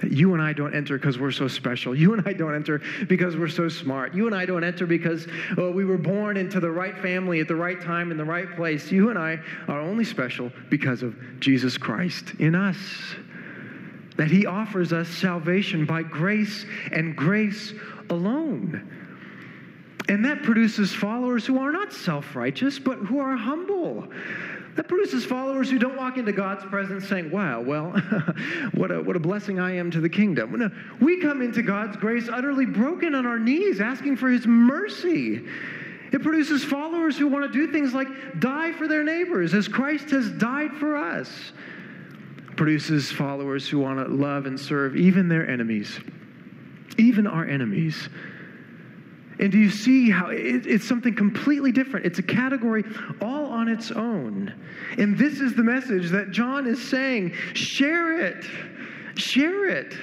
That 0.00 0.12
you 0.12 0.34
and 0.34 0.42
I 0.42 0.52
don't 0.52 0.74
enter 0.74 0.98
because 0.98 1.18
we're 1.18 1.30
so 1.30 1.46
special. 1.46 1.94
You 1.94 2.12
and 2.12 2.26
I 2.26 2.32
don't 2.32 2.54
enter 2.54 2.82
because 3.08 3.36
we're 3.36 3.48
so 3.48 3.68
smart. 3.68 4.14
You 4.14 4.26
and 4.26 4.34
I 4.34 4.44
don't 4.44 4.64
enter 4.64 4.84
because 4.84 5.28
oh, 5.56 5.70
we 5.70 5.84
were 5.84 5.96
born 5.96 6.36
into 6.36 6.58
the 6.58 6.70
right 6.70 6.98
family 6.98 7.40
at 7.40 7.46
the 7.46 7.54
right 7.54 7.80
time 7.80 8.10
in 8.10 8.16
the 8.16 8.24
right 8.24 8.50
place. 8.56 8.90
You 8.90 9.10
and 9.10 9.18
I 9.18 9.38
are 9.68 9.80
only 9.80 10.04
special 10.04 10.50
because 10.70 11.02
of 11.02 11.16
Jesus 11.38 11.78
Christ 11.78 12.34
in 12.40 12.54
us. 12.56 12.76
That 14.16 14.28
He 14.28 14.44
offers 14.44 14.92
us 14.92 15.08
salvation 15.08 15.86
by 15.86 16.02
grace 16.02 16.66
and 16.90 17.16
grace 17.16 17.72
alone. 18.10 19.01
And 20.08 20.24
that 20.24 20.42
produces 20.42 20.92
followers 20.92 21.46
who 21.46 21.58
are 21.58 21.70
not 21.70 21.92
self 21.92 22.34
righteous, 22.34 22.78
but 22.78 22.98
who 22.98 23.20
are 23.20 23.36
humble 23.36 24.08
that 24.74 24.88
produces 24.88 25.24
followers 25.24 25.70
who 25.70 25.78
don't 25.78 25.96
walk 25.96 26.16
into 26.16 26.32
God's 26.32 26.64
presence 26.64 27.06
saying, 27.08 27.30
Wow, 27.30 27.60
well, 27.60 27.90
what, 28.74 28.90
a, 28.90 29.02
what 29.02 29.16
a 29.16 29.20
blessing 29.20 29.60
I 29.60 29.76
am 29.76 29.90
to 29.90 30.00
the 30.00 30.08
kingdom. 30.08 30.58
No, 30.58 30.70
we 31.00 31.20
come 31.20 31.42
into 31.42 31.62
God's 31.62 31.96
grace 31.96 32.28
utterly 32.28 32.66
broken 32.66 33.14
on 33.14 33.26
our 33.26 33.38
knees, 33.38 33.80
asking 33.80 34.16
for 34.16 34.30
His 34.30 34.46
mercy. 34.46 35.46
It 36.12 36.22
produces 36.22 36.64
followers 36.64 37.16
who 37.16 37.26
want 37.28 37.50
to 37.50 37.52
do 37.52 37.72
things 37.72 37.94
like 37.94 38.08
die 38.38 38.72
for 38.72 38.86
their 38.86 39.02
neighbors 39.02 39.54
as 39.54 39.68
Christ 39.68 40.10
has 40.10 40.30
died 40.32 40.72
for 40.72 40.96
us. 40.96 41.52
It 42.50 42.56
produces 42.56 43.10
followers 43.10 43.68
who 43.68 43.78
want 43.78 44.06
to 44.06 44.12
love 44.12 44.46
and 44.46 44.58
serve 44.58 44.96
even 44.96 45.28
their 45.28 45.48
enemies, 45.48 45.98
even 46.98 47.26
our 47.26 47.46
enemies. 47.46 48.08
And 49.38 49.50
do 49.50 49.58
you 49.58 49.70
see 49.70 50.10
how 50.10 50.28
it, 50.28 50.66
it's 50.66 50.86
something 50.86 51.14
completely 51.14 51.72
different? 51.72 52.06
It's 52.06 52.18
a 52.18 52.22
category 52.22 52.84
all 53.20 53.46
on 53.46 53.68
its 53.68 53.90
own. 53.90 54.54
And 54.98 55.16
this 55.16 55.40
is 55.40 55.54
the 55.54 55.62
message 55.62 56.10
that 56.10 56.30
John 56.30 56.66
is 56.66 56.82
saying 56.82 57.32
share 57.54 58.20
it, 58.20 58.44
share 59.14 59.68
it. 59.68 59.94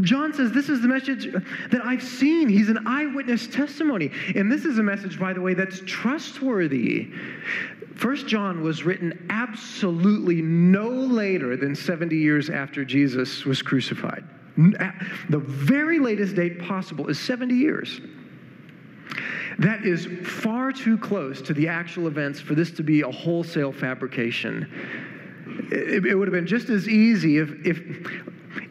John 0.00 0.32
says, 0.32 0.52
This 0.52 0.68
is 0.68 0.82
the 0.82 0.88
message 0.88 1.32
that 1.32 1.84
I've 1.84 2.02
seen. 2.02 2.48
He's 2.48 2.68
an 2.68 2.86
eyewitness 2.86 3.46
testimony. 3.46 4.10
And 4.34 4.50
this 4.50 4.64
is 4.64 4.78
a 4.78 4.82
message, 4.82 5.18
by 5.18 5.32
the 5.32 5.40
way, 5.40 5.54
that's 5.54 5.80
trustworthy. 5.86 7.12
First 7.94 8.26
John 8.26 8.62
was 8.62 8.84
written 8.84 9.26
absolutely 9.30 10.42
no 10.42 10.88
later 10.88 11.56
than 11.56 11.74
70 11.74 12.16
years 12.16 12.50
after 12.50 12.84
Jesus 12.84 13.44
was 13.44 13.62
crucified. 13.62 14.24
The 14.56 15.38
very 15.38 15.98
latest 15.98 16.34
date 16.34 16.60
possible 16.60 17.08
is 17.08 17.18
70 17.18 17.54
years. 17.54 18.00
That 19.58 19.86
is 19.86 20.06
far 20.22 20.70
too 20.70 20.98
close 20.98 21.40
to 21.42 21.54
the 21.54 21.68
actual 21.68 22.08
events 22.08 22.40
for 22.40 22.54
this 22.54 22.70
to 22.72 22.82
be 22.82 23.00
a 23.00 23.10
wholesale 23.10 23.72
fabrication. 23.72 24.68
It, 25.70 26.04
it 26.04 26.14
would 26.14 26.28
have 26.28 26.34
been 26.34 26.46
just 26.46 26.68
as 26.68 26.88
easy 26.88 27.38
if, 27.38 27.50
if, 27.64 27.80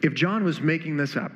if 0.02 0.14
John 0.14 0.44
was 0.44 0.60
making 0.60 0.96
this 0.96 1.16
up. 1.16 1.32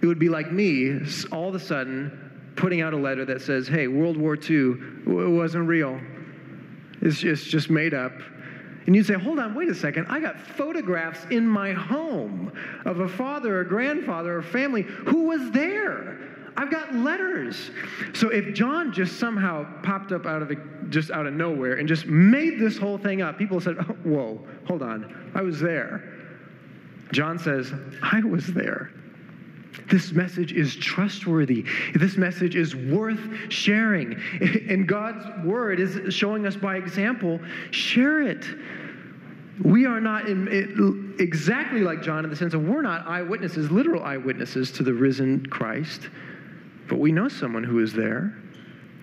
It 0.00 0.06
would 0.06 0.18
be 0.18 0.30
like 0.30 0.50
me 0.50 0.98
all 1.30 1.48
of 1.50 1.54
a 1.54 1.60
sudden 1.60 2.30
putting 2.56 2.80
out 2.80 2.94
a 2.94 2.96
letter 2.96 3.24
that 3.26 3.42
says, 3.42 3.68
hey, 3.68 3.86
World 3.86 4.16
War 4.16 4.36
II 4.36 4.74
wasn't 5.06 5.68
real. 5.68 6.00
It's 7.02 7.18
just, 7.18 7.48
just 7.48 7.70
made 7.70 7.94
up. 7.94 8.12
And 8.86 8.96
you'd 8.96 9.06
say, 9.06 9.14
hold 9.14 9.38
on, 9.38 9.54
wait 9.54 9.68
a 9.68 9.74
second. 9.74 10.06
I 10.08 10.20
got 10.20 10.40
photographs 10.40 11.26
in 11.30 11.46
my 11.46 11.72
home 11.72 12.52
of 12.84 13.00
a 13.00 13.08
father, 13.08 13.60
a 13.60 13.68
grandfather, 13.68 14.38
a 14.38 14.42
family 14.42 14.82
who 14.82 15.24
was 15.24 15.50
there. 15.50 16.29
I've 16.60 16.70
got 16.70 16.94
letters. 16.94 17.70
So 18.12 18.28
if 18.28 18.52
John 18.52 18.92
just 18.92 19.18
somehow 19.18 19.66
popped 19.82 20.12
up 20.12 20.26
out 20.26 20.42
of 20.42 20.52
just 20.90 21.10
out 21.10 21.24
of 21.26 21.32
nowhere 21.32 21.76
and 21.76 21.88
just 21.88 22.04
made 22.04 22.58
this 22.58 22.76
whole 22.76 22.98
thing 22.98 23.22
up, 23.22 23.38
people 23.38 23.62
said, 23.62 23.76
oh, 23.78 23.94
"Whoa, 24.04 24.46
hold 24.66 24.82
on, 24.82 25.32
I 25.34 25.40
was 25.40 25.58
there." 25.58 26.04
John 27.12 27.38
says, 27.38 27.72
"I 28.02 28.20
was 28.20 28.46
there." 28.48 28.90
This 29.88 30.12
message 30.12 30.52
is 30.52 30.76
trustworthy. 30.76 31.64
This 31.94 32.18
message 32.18 32.56
is 32.56 32.76
worth 32.76 33.20
sharing. 33.48 34.20
And 34.68 34.86
God's 34.86 35.24
word 35.46 35.80
is 35.80 36.12
showing 36.12 36.46
us 36.46 36.56
by 36.56 36.76
example, 36.76 37.40
share 37.70 38.20
it. 38.20 38.44
We 39.62 39.86
are 39.86 40.00
not 40.00 40.28
in, 40.28 41.14
exactly 41.18 41.80
like 41.80 42.02
John 42.02 42.24
in 42.24 42.30
the 42.30 42.36
sense 42.36 42.52
of 42.52 42.64
we're 42.64 42.82
not 42.82 43.06
eyewitnesses, 43.06 43.70
literal 43.70 44.02
eyewitnesses 44.02 44.70
to 44.72 44.82
the 44.82 44.92
risen 44.92 45.46
Christ. 45.46 46.10
But 46.90 46.98
we 46.98 47.12
know 47.12 47.28
someone 47.28 47.62
who 47.62 47.78
is 47.78 47.92
there. 47.92 48.34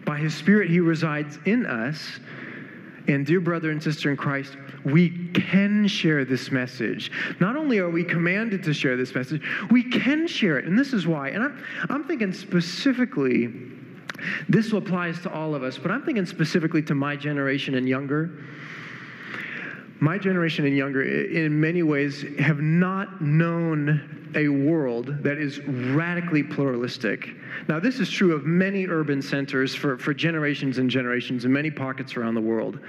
By 0.05 0.17
his 0.17 0.35
Spirit, 0.35 0.69
he 0.69 0.81
resides 0.81 1.39
in 1.45 1.65
us. 1.65 2.19
And, 3.07 3.25
dear 3.25 3.39
brother 3.39 3.71
and 3.71 3.81
sister 3.81 4.11
in 4.11 4.17
Christ, 4.17 4.57
we 4.83 5.31
can 5.33 5.87
share 5.87 6.25
this 6.25 6.51
message. 6.51 7.09
Not 7.39 7.55
only 7.55 7.79
are 7.79 7.89
we 7.89 8.03
commanded 8.03 8.61
to 8.63 8.73
share 8.73 8.97
this 8.97 9.15
message, 9.15 9.41
we 9.71 9.83
can 9.83 10.27
share 10.27 10.59
it. 10.59 10.65
And 10.65 10.77
this 10.77 10.91
is 10.91 11.07
why. 11.07 11.29
And 11.29 11.41
I'm, 11.41 11.63
I'm 11.89 12.03
thinking 12.03 12.33
specifically, 12.33 13.53
this 14.49 14.73
applies 14.73 15.21
to 15.21 15.31
all 15.31 15.55
of 15.55 15.63
us, 15.63 15.77
but 15.77 15.89
I'm 15.89 16.03
thinking 16.03 16.25
specifically 16.25 16.81
to 16.83 16.95
my 16.95 17.15
generation 17.15 17.75
and 17.75 17.87
younger 17.87 18.43
my 19.99 20.17
generation 20.17 20.65
and 20.65 20.75
younger, 20.75 21.01
in 21.03 21.59
many 21.59 21.83
ways, 21.83 22.23
have 22.39 22.59
not 22.59 23.21
known 23.21 24.31
a 24.35 24.47
world 24.47 25.23
that 25.23 25.37
is 25.37 25.59
radically 25.59 26.43
pluralistic. 26.43 27.29
Now, 27.67 27.79
this 27.79 27.99
is 27.99 28.09
true 28.09 28.33
of 28.33 28.45
many 28.45 28.85
urban 28.85 29.21
centers 29.21 29.73
for, 29.73 29.97
for 29.97 30.13
generations 30.13 30.77
and 30.77 30.89
generations 30.89 31.45
in 31.45 31.51
many 31.51 31.71
pockets 31.71 32.15
around 32.15 32.35
the 32.35 32.41
world. 32.41 32.79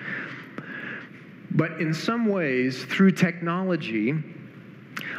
But 1.52 1.80
in 1.80 1.94
some 1.94 2.26
ways, 2.26 2.84
through 2.84 3.12
technology, 3.12 4.14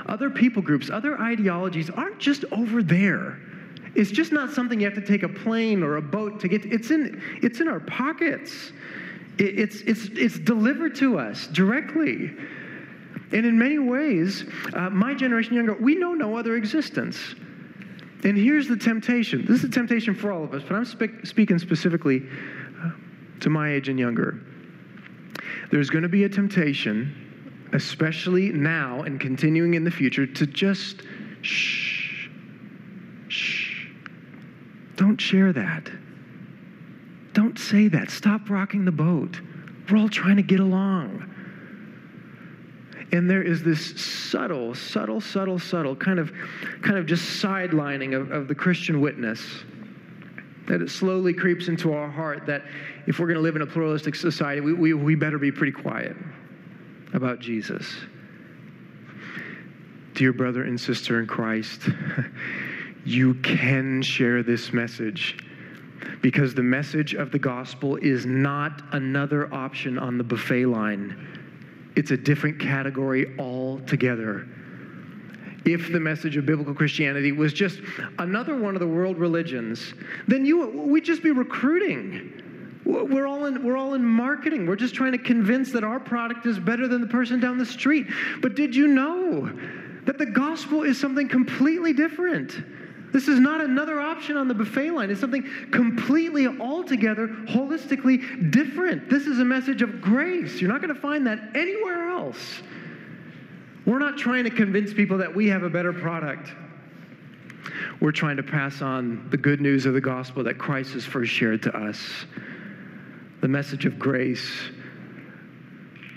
other 0.06 0.30
people 0.30 0.62
groups, 0.62 0.89
other 0.89 1.19
ideologies 1.19 1.89
aren't 1.89 2.19
just 2.19 2.45
over 2.52 2.84
there. 2.84 3.39
It's 3.95 4.12
just 4.12 4.32
not 4.32 4.52
something 4.52 4.80
you 4.80 4.86
have 4.86 4.95
to 4.95 5.06
take 5.06 5.23
a 5.23 5.30
plane 5.30 5.82
or 5.82 5.97
a 5.97 6.02
boat 6.02 6.39
to 6.41 6.47
get. 6.47 6.63
To. 6.63 6.69
It's 6.69 6.91
in, 6.91 7.21
it's 7.41 7.60
in 7.60 7.67
our 7.67 7.80
pockets. 7.80 8.71
It's, 9.39 9.78
it's, 9.82 10.06
it's 10.08 10.38
delivered 10.38 10.95
to 10.95 11.17
us 11.17 11.47
directly. 11.47 12.36
And 13.32 13.45
in 13.45 13.58
many 13.58 13.80
ways, 13.80 14.43
uh, 14.73 14.89
my 14.89 15.13
generation 15.13 15.54
younger, 15.54 15.75
we 15.75 15.95
know 15.95 16.13
no 16.13 16.38
other 16.38 16.58
existence. 16.58 17.36
And 18.23 18.38
here's 18.38 18.67
the 18.67 18.75
temptation. 18.75 19.45
This 19.45 19.60
is 19.60 19.65
a 19.65 19.69
temptation 19.69 20.13
for 20.13 20.32
all 20.32 20.43
of 20.43 20.54
us, 20.54 20.63
but 20.67 20.75
I'm 20.75 20.84
spe- 20.84 21.25
speaking 21.25 21.58
specifically 21.58 22.23
uh, 22.84 22.91
to 23.39 23.49
my 23.49 23.71
age 23.71 23.88
and 23.88 23.97
younger. 23.97 24.41
There's 25.71 25.89
going 25.89 26.04
to 26.04 26.10
be 26.10 26.25
a 26.25 26.30
temptation, 26.30 27.69
especially 27.71 28.49
now 28.49 29.04
and 29.04 29.21
continuing 29.21 29.75
in 29.75 29.86
the 29.86 29.91
future, 29.91 30.28
to 30.28 30.45
just 30.45 31.04
shh, 31.43 32.28
shh. 33.30 33.88
Don't 34.97 35.21
share 35.21 35.54
that. 35.54 35.89
Don't 37.49 37.57
say 37.57 37.88
that. 37.88 38.12
Stop 38.12 38.47
rocking 38.51 38.85
the 38.85 38.91
boat. 38.91 39.41
We're 39.89 39.97
all 39.97 40.07
trying 40.07 40.35
to 40.35 40.43
get 40.43 40.59
along. 40.59 41.27
And 43.12 43.27
there 43.27 43.41
is 43.41 43.63
this 43.63 43.99
subtle, 43.99 44.75
subtle, 44.75 45.19
subtle, 45.19 45.57
subtle 45.57 45.95
kind 45.95 46.19
of, 46.19 46.31
kind 46.83 46.99
of 46.99 47.07
just 47.07 47.41
sidelining 47.43 48.15
of, 48.15 48.29
of 48.29 48.47
the 48.47 48.53
Christian 48.53 49.01
witness 49.01 49.63
that 50.67 50.79
it 50.79 50.91
slowly 50.91 51.33
creeps 51.33 51.69
into 51.69 51.91
our 51.91 52.07
heart 52.07 52.45
that 52.45 52.65
if 53.07 53.17
we're 53.17 53.25
going 53.25 53.38
to 53.38 53.41
live 53.41 53.55
in 53.55 53.63
a 53.63 53.65
pluralistic 53.65 54.13
society, 54.13 54.62
we, 54.62 54.73
we, 54.73 54.93
we 54.93 55.15
better 55.15 55.39
be 55.39 55.51
pretty 55.51 55.71
quiet 55.71 56.15
about 57.13 57.39
Jesus. 57.39 57.91
Dear 60.13 60.33
brother 60.33 60.62
and 60.62 60.79
sister 60.79 61.19
in 61.19 61.25
Christ, 61.25 61.89
you 63.05 63.33
can 63.33 64.03
share 64.03 64.43
this 64.43 64.71
message 64.71 65.43
because 66.21 66.53
the 66.53 66.63
message 66.63 67.13
of 67.13 67.31
the 67.31 67.39
gospel 67.39 67.95
is 67.97 68.25
not 68.25 68.81
another 68.91 69.53
option 69.53 69.97
on 69.97 70.17
the 70.17 70.23
buffet 70.23 70.65
line. 70.65 71.15
It's 71.95 72.12
a 72.12 72.17
different 72.17 72.59
category 72.59 73.35
altogether. 73.39 74.47
if 75.65 75.91
the 75.91 75.99
message 75.99 76.38
of 76.38 76.45
biblical 76.45 76.73
Christianity 76.73 77.31
was 77.31 77.53
just 77.53 77.81
another 78.17 78.55
one 78.57 78.75
of 78.75 78.79
the 78.79 78.88
world 78.88 79.17
religions, 79.17 79.93
then 80.27 80.45
you 80.45 80.67
we'd 80.67 81.03
just 81.03 81.21
be 81.21 81.31
recruiting. 81.31 82.81
We're 82.85 83.27
all 83.27 83.45
in 83.45 83.63
we're 83.63 83.77
all 83.77 83.93
in 83.93 84.03
marketing. 84.03 84.65
We're 84.65 84.77
just 84.77 84.95
trying 84.95 85.12
to 85.12 85.17
convince 85.17 85.71
that 85.73 85.83
our 85.83 85.99
product 85.99 86.45
is 86.45 86.57
better 86.57 86.88
than 86.88 87.01
the 87.01 87.07
person 87.07 87.39
down 87.39 87.57
the 87.57 87.65
street. 87.65 88.07
But 88.41 88.55
did 88.55 88.75
you 88.75 88.88
know 88.88 89.51
that 90.05 90.17
the 90.17 90.25
gospel 90.25 90.83
is 90.83 90.99
something 90.99 91.27
completely 91.27 91.93
different? 91.93 92.63
This 93.12 93.28
is 93.28 93.39
not 93.39 93.62
another 93.62 94.00
option 94.00 94.38
on 94.38 94.48
the 94.48 94.54
buffet 94.54 94.91
line. 94.91 95.10
It's 95.10 95.19
something 95.19 95.48
completely, 95.72 96.48
altogether, 96.48 97.28
holistically 97.28 98.52
different. 98.52 99.10
This 99.10 99.26
is 99.26 99.39
a 99.39 99.45
message 99.45 99.82
of 99.82 100.00
grace. 100.02 100.62
You're 100.62 100.72
not 100.72 100.82
going 100.82 100.93
to 100.93 101.02
find 101.02 101.26
that 101.28 101.56
anywhere 101.56 102.10
else. 102.10 102.62
We're 103.86 104.00
not 104.00 104.17
trying 104.17 104.43
to 104.43 104.52
convince 104.52 104.93
people 104.93 105.17
that 105.19 105.34
we 105.34 105.48
have 105.48 105.63
a 105.63 105.69
better 105.69 105.91
product. 105.91 106.52
We're 108.00 108.12
trying 108.12 108.38
to 108.38 108.43
pass 108.43 108.82
on 108.82 109.28
the 109.30 109.38
good 109.38 109.62
news 109.62 109.86
of 109.86 109.93
the 109.93 110.02
gospel 110.02 110.43
that 110.43 110.58
Christ 110.58 110.93
has 110.93 111.06
first 111.06 111.32
shared 111.32 111.63
to 111.63 111.76
us. 111.76 112.00
The 113.41 113.48
message 113.48 113.86
of 113.86 113.98
grace. 113.98 114.48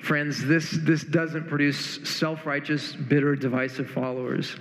Friends, 0.03 0.45
this, 0.45 0.71
this 0.83 1.05
doesn't 1.05 1.49
produce 1.49 2.01
self 2.09 2.45
righteous, 2.45 2.95
bitter, 2.95 3.35
divisive 3.37 3.89
followers. 3.89 4.57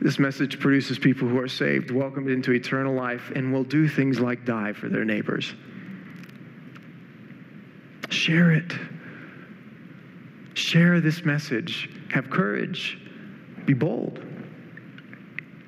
This 0.00 0.18
message 0.18 0.58
produces 0.58 0.98
people 0.98 1.28
who 1.28 1.38
are 1.38 1.48
saved, 1.48 1.90
welcomed 1.90 2.30
into 2.30 2.52
eternal 2.52 2.94
life, 2.94 3.32
and 3.34 3.52
will 3.52 3.64
do 3.64 3.86
things 3.86 4.18
like 4.18 4.46
die 4.46 4.72
for 4.72 4.88
their 4.88 5.04
neighbors. 5.04 5.54
Share 8.08 8.52
it. 8.52 8.72
Share 10.54 11.00
this 11.00 11.24
message. 11.24 11.90
Have 12.12 12.30
courage. 12.30 12.98
Be 13.66 13.74
bold. 13.74 14.24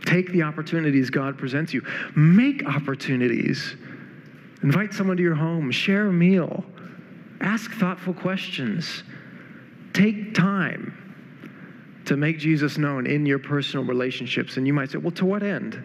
Take 0.06 0.32
the 0.32 0.42
opportunities 0.42 1.10
God 1.10 1.36
presents 1.36 1.74
you. 1.74 1.82
Make 2.16 2.64
opportunities. 2.64 3.76
Invite 4.62 4.94
someone 4.94 5.18
to 5.18 5.22
your 5.22 5.34
home. 5.34 5.70
Share 5.70 6.06
a 6.06 6.12
meal. 6.12 6.64
Ask 7.40 7.72
thoughtful 7.72 8.14
questions. 8.14 9.02
Take 9.92 10.34
time 10.34 11.01
to 12.12 12.16
make 12.18 12.38
Jesus 12.38 12.76
known 12.76 13.06
in 13.06 13.24
your 13.24 13.38
personal 13.38 13.86
relationships. 13.86 14.58
And 14.58 14.66
you 14.66 14.74
might 14.74 14.90
say, 14.90 14.98
well, 14.98 15.12
to 15.12 15.24
what 15.24 15.42
end? 15.42 15.82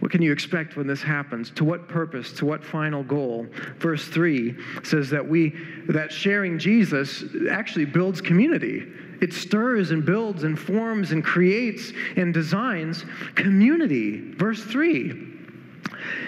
What 0.00 0.10
can 0.10 0.20
you 0.20 0.32
expect 0.32 0.76
when 0.76 0.88
this 0.88 1.00
happens? 1.00 1.50
To 1.52 1.62
what 1.62 1.86
purpose? 1.86 2.32
To 2.34 2.46
what 2.46 2.64
final 2.64 3.04
goal? 3.04 3.46
Verse 3.78 4.04
3 4.08 4.56
says 4.82 5.08
that 5.10 5.24
we 5.24 5.54
that 5.88 6.10
sharing 6.10 6.58
Jesus 6.58 7.22
actually 7.48 7.84
builds 7.84 8.20
community. 8.20 8.84
It 9.20 9.32
stirs 9.32 9.92
and 9.92 10.04
builds 10.04 10.42
and 10.42 10.58
forms 10.58 11.12
and 11.12 11.22
creates 11.22 11.92
and 12.16 12.34
designs 12.34 13.04
community. 13.36 14.32
Verse 14.32 14.64
3 14.64 15.31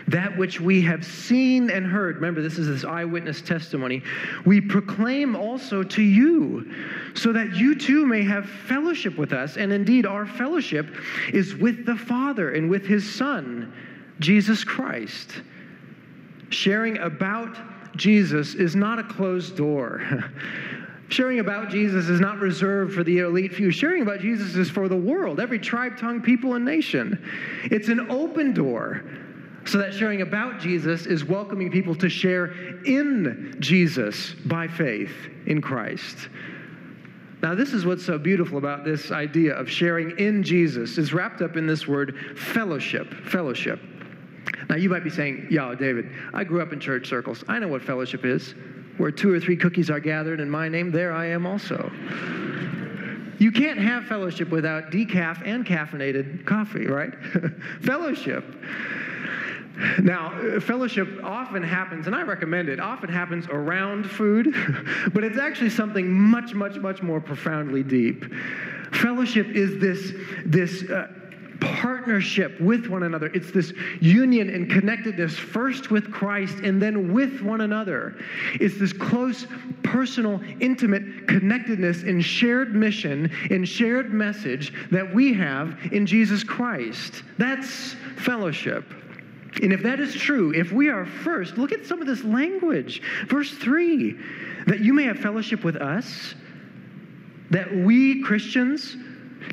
that 0.08 0.36
which 0.36 0.60
we 0.60 0.82
have 0.82 1.04
seen 1.04 1.70
and 1.70 1.86
heard. 1.86 2.16
Remember, 2.16 2.42
this 2.42 2.58
is 2.58 2.68
this 2.68 2.84
eyewitness 2.84 3.40
testimony. 3.40 4.02
We 4.44 4.60
proclaim 4.60 5.34
also 5.34 5.82
to 5.82 6.02
you, 6.02 6.70
so 7.14 7.32
that 7.32 7.56
you 7.56 7.74
too 7.74 8.06
may 8.06 8.22
have 8.22 8.48
fellowship 8.48 9.16
with 9.16 9.32
us. 9.32 9.56
And 9.56 9.72
indeed, 9.72 10.06
our 10.06 10.26
fellowship 10.26 10.94
is 11.32 11.54
with 11.54 11.86
the 11.86 11.96
Father 11.96 12.52
and 12.52 12.68
with 12.68 12.86
his 12.86 13.14
Son, 13.14 13.72
Jesus 14.20 14.62
Christ. 14.62 15.42
Sharing 16.50 16.98
about 16.98 17.96
Jesus 17.96 18.54
is 18.54 18.76
not 18.76 18.98
a 18.98 19.04
closed 19.04 19.56
door. 19.56 20.02
Sharing 21.08 21.38
about 21.38 21.68
Jesus 21.68 22.08
is 22.08 22.18
not 22.18 22.38
reserved 22.38 22.94
for 22.94 23.04
the 23.04 23.18
elite 23.18 23.54
few. 23.54 23.70
Sharing 23.70 24.02
about 24.02 24.20
Jesus 24.20 24.56
is 24.56 24.70
for 24.70 24.88
the 24.88 24.96
world, 24.96 25.38
every 25.38 25.58
tribe, 25.58 25.98
tongue, 25.98 26.22
people, 26.22 26.54
and 26.54 26.64
nation. 26.64 27.22
It's 27.64 27.88
an 27.88 28.10
open 28.10 28.52
door 28.52 29.04
so 29.66 29.78
that 29.78 29.94
sharing 29.94 30.22
about 30.22 30.60
Jesus 30.60 31.06
is 31.06 31.24
welcoming 31.24 31.70
people 31.70 31.94
to 31.96 32.08
share 32.08 32.46
in 32.84 33.56
Jesus 33.60 34.34
by 34.44 34.68
faith 34.68 35.14
in 35.46 35.60
Christ. 35.60 36.28
Now, 37.42 37.54
this 37.54 37.72
is 37.74 37.84
what's 37.84 38.04
so 38.04 38.16
beautiful 38.16 38.56
about 38.56 38.84
this 38.84 39.10
idea 39.10 39.54
of 39.54 39.68
sharing 39.68 40.18
in 40.18 40.42
Jesus 40.42 40.96
is 40.96 41.12
wrapped 41.12 41.42
up 41.42 41.56
in 41.56 41.66
this 41.66 41.86
word 41.86 42.16
fellowship. 42.36 43.12
Fellowship. 43.26 43.80
Now, 44.70 44.76
you 44.76 44.88
might 44.88 45.04
be 45.04 45.10
saying, 45.10 45.48
"Yo, 45.50 45.74
David, 45.74 46.08
I 46.32 46.44
grew 46.44 46.62
up 46.62 46.72
in 46.72 46.80
church 46.80 47.06
circles. 47.06 47.44
I 47.48 47.58
know 47.58 47.68
what 47.68 47.82
fellowship 47.82 48.24
is. 48.24 48.54
Where 48.96 49.10
two 49.10 49.32
or 49.32 49.40
three 49.40 49.56
cookies 49.56 49.90
are 49.90 50.00
gathered 50.00 50.40
in 50.40 50.48
my 50.48 50.68
name, 50.68 50.90
there 50.90 51.12
I 51.12 51.26
am 51.26 51.46
also." 51.46 51.90
You 53.38 53.50
can't 53.52 53.78
have 53.78 54.06
fellowship 54.06 54.50
without 54.50 54.90
decaf 54.90 55.42
and 55.44 55.66
caffeinated 55.66 56.46
coffee, 56.46 56.86
right? 56.86 57.12
fellowship. 57.82 58.44
Now, 60.02 60.60
fellowship 60.60 61.08
often 61.22 61.62
happens, 61.62 62.06
and 62.06 62.14
I 62.14 62.22
recommend 62.22 62.68
it, 62.68 62.78
often 62.78 63.08
happens 63.08 63.46
around 63.48 64.08
food, 64.08 64.54
but 65.12 65.24
it's 65.24 65.38
actually 65.38 65.70
something 65.70 66.10
much, 66.10 66.54
much, 66.54 66.76
much 66.76 67.02
more 67.02 67.20
profoundly 67.20 67.82
deep. 67.82 68.24
Fellowship 68.92 69.48
is 69.48 69.80
this, 69.80 70.12
this 70.44 70.88
uh, 70.88 71.08
partnership 71.60 72.60
with 72.60 72.86
one 72.86 73.02
another. 73.02 73.26
It's 73.34 73.50
this 73.50 73.72
union 74.00 74.50
and 74.50 74.70
connectedness, 74.70 75.36
first 75.36 75.90
with 75.90 76.12
Christ 76.12 76.58
and 76.58 76.80
then 76.80 77.12
with 77.12 77.40
one 77.40 77.62
another. 77.62 78.16
It's 78.54 78.78
this 78.78 78.92
close, 78.92 79.46
personal, 79.82 80.40
intimate 80.60 81.26
connectedness 81.26 82.02
and 82.02 82.24
shared 82.24 82.74
mission 82.74 83.30
and 83.50 83.68
shared 83.68 84.12
message 84.12 84.72
that 84.90 85.12
we 85.12 85.32
have 85.34 85.76
in 85.92 86.06
Jesus 86.06 86.44
Christ. 86.44 87.22
That's 87.38 87.94
fellowship. 88.16 88.84
And 89.62 89.72
if 89.72 89.82
that 89.82 90.00
is 90.00 90.14
true, 90.14 90.52
if 90.52 90.72
we 90.72 90.88
are 90.88 91.06
first, 91.06 91.56
look 91.56 91.72
at 91.72 91.86
some 91.86 92.00
of 92.00 92.06
this 92.06 92.24
language. 92.24 93.02
Verse 93.28 93.50
3 93.52 94.18
that 94.66 94.80
you 94.80 94.94
may 94.94 95.04
have 95.04 95.18
fellowship 95.18 95.62
with 95.62 95.76
us, 95.76 96.34
that 97.50 97.70
we 97.74 98.22
Christians 98.22 98.96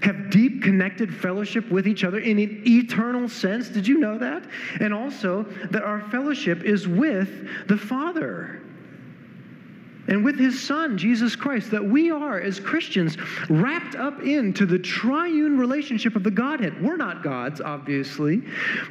have 0.03 0.29
deep 0.29 0.63
connected 0.63 1.13
fellowship 1.13 1.69
with 1.69 1.85
each 1.87 2.03
other 2.03 2.19
in 2.19 2.39
an 2.39 2.63
eternal 2.65 3.27
sense. 3.27 3.67
Did 3.67 3.85
you 3.85 3.99
know 3.99 4.17
that? 4.17 4.43
And 4.79 4.93
also 4.93 5.43
that 5.69 5.83
our 5.83 6.01
fellowship 6.09 6.63
is 6.63 6.87
with 6.87 7.67
the 7.67 7.77
Father 7.77 8.61
and 10.07 10.25
with 10.25 10.39
his 10.39 10.59
son, 10.59 10.97
Jesus 10.97 11.35
Christ, 11.35 11.71
that 11.71 11.83
we 11.83 12.09
are, 12.09 12.39
as 12.39 12.59
Christians, 12.59 13.17
wrapped 13.49 13.95
up 13.95 14.21
into 14.21 14.65
the 14.65 14.79
triune 14.79 15.57
relationship 15.57 16.15
of 16.15 16.23
the 16.23 16.31
Godhead. 16.31 16.81
We're 16.81 16.97
not 16.97 17.23
gods, 17.23 17.61
obviously, 17.61 18.41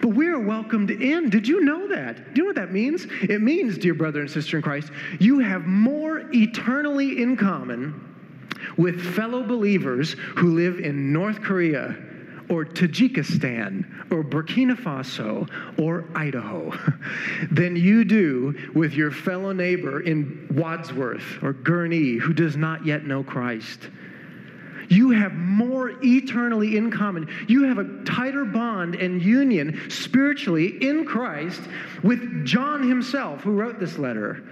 but 0.01 0.09
we 0.09 0.29
are 0.29 0.39
welcomed 0.39 0.91
in. 0.91 1.29
Did 1.29 1.49
you 1.49 1.61
know 1.63 1.89
that? 1.89 2.35
Do 2.35 2.41
you 2.41 2.43
know 2.43 2.47
what 2.47 2.57
that 2.57 2.73
means? 2.73 3.07
It 3.23 3.43
means, 3.43 3.77
dear 3.77 3.95
brother 3.95 4.21
and 4.21 4.31
sister 4.31 4.57
in 4.57 4.63
Christ, 4.63 4.91
you 5.19 5.41
have 5.41 5.67
more 5.67 6.31
eternally 6.33 7.23
in 7.23 7.37
common 7.37 8.07
with 8.77 9.01
fellow 9.15 9.43
believers 9.43 10.15
who 10.37 10.55
live 10.55 10.79
in 10.79 11.13
North 11.13 11.43
Korea 11.43 11.97
or 12.51 12.65
Tajikistan 12.65 14.13
or 14.13 14.25
Burkina 14.25 14.77
Faso 14.77 15.49
or 15.79 16.05
Idaho 16.15 16.77
than 17.51 17.77
you 17.77 18.05
do 18.05 18.73
with 18.75 18.93
your 18.93 19.11
fellow 19.11 19.53
neighbor 19.53 20.01
in 20.01 20.49
Wadsworth 20.51 21.43
or 21.43 21.55
Gurnee 21.55 22.19
who 22.19 22.35
does 22.35 22.57
not 22.57 22.85
yet 22.85 23.07
know 23.07 23.23
Christ. 23.23 23.89
You 24.89 25.11
have 25.11 25.33
more 25.35 25.93
eternally 26.03 26.77
in 26.77 26.91
common. 26.91 27.29
You 27.47 27.63
have 27.63 27.79
a 27.79 28.03
tighter 28.05 28.45
bond 28.45 28.97
and 28.97 29.23
union 29.23 29.89
spiritually 29.89 30.85
in 30.85 31.05
Christ 31.05 31.63
with 32.03 32.45
John 32.45 32.87
himself, 32.87 33.43
who 33.43 33.53
wrote 33.53 33.79
this 33.79 33.99
letter, 33.99 34.43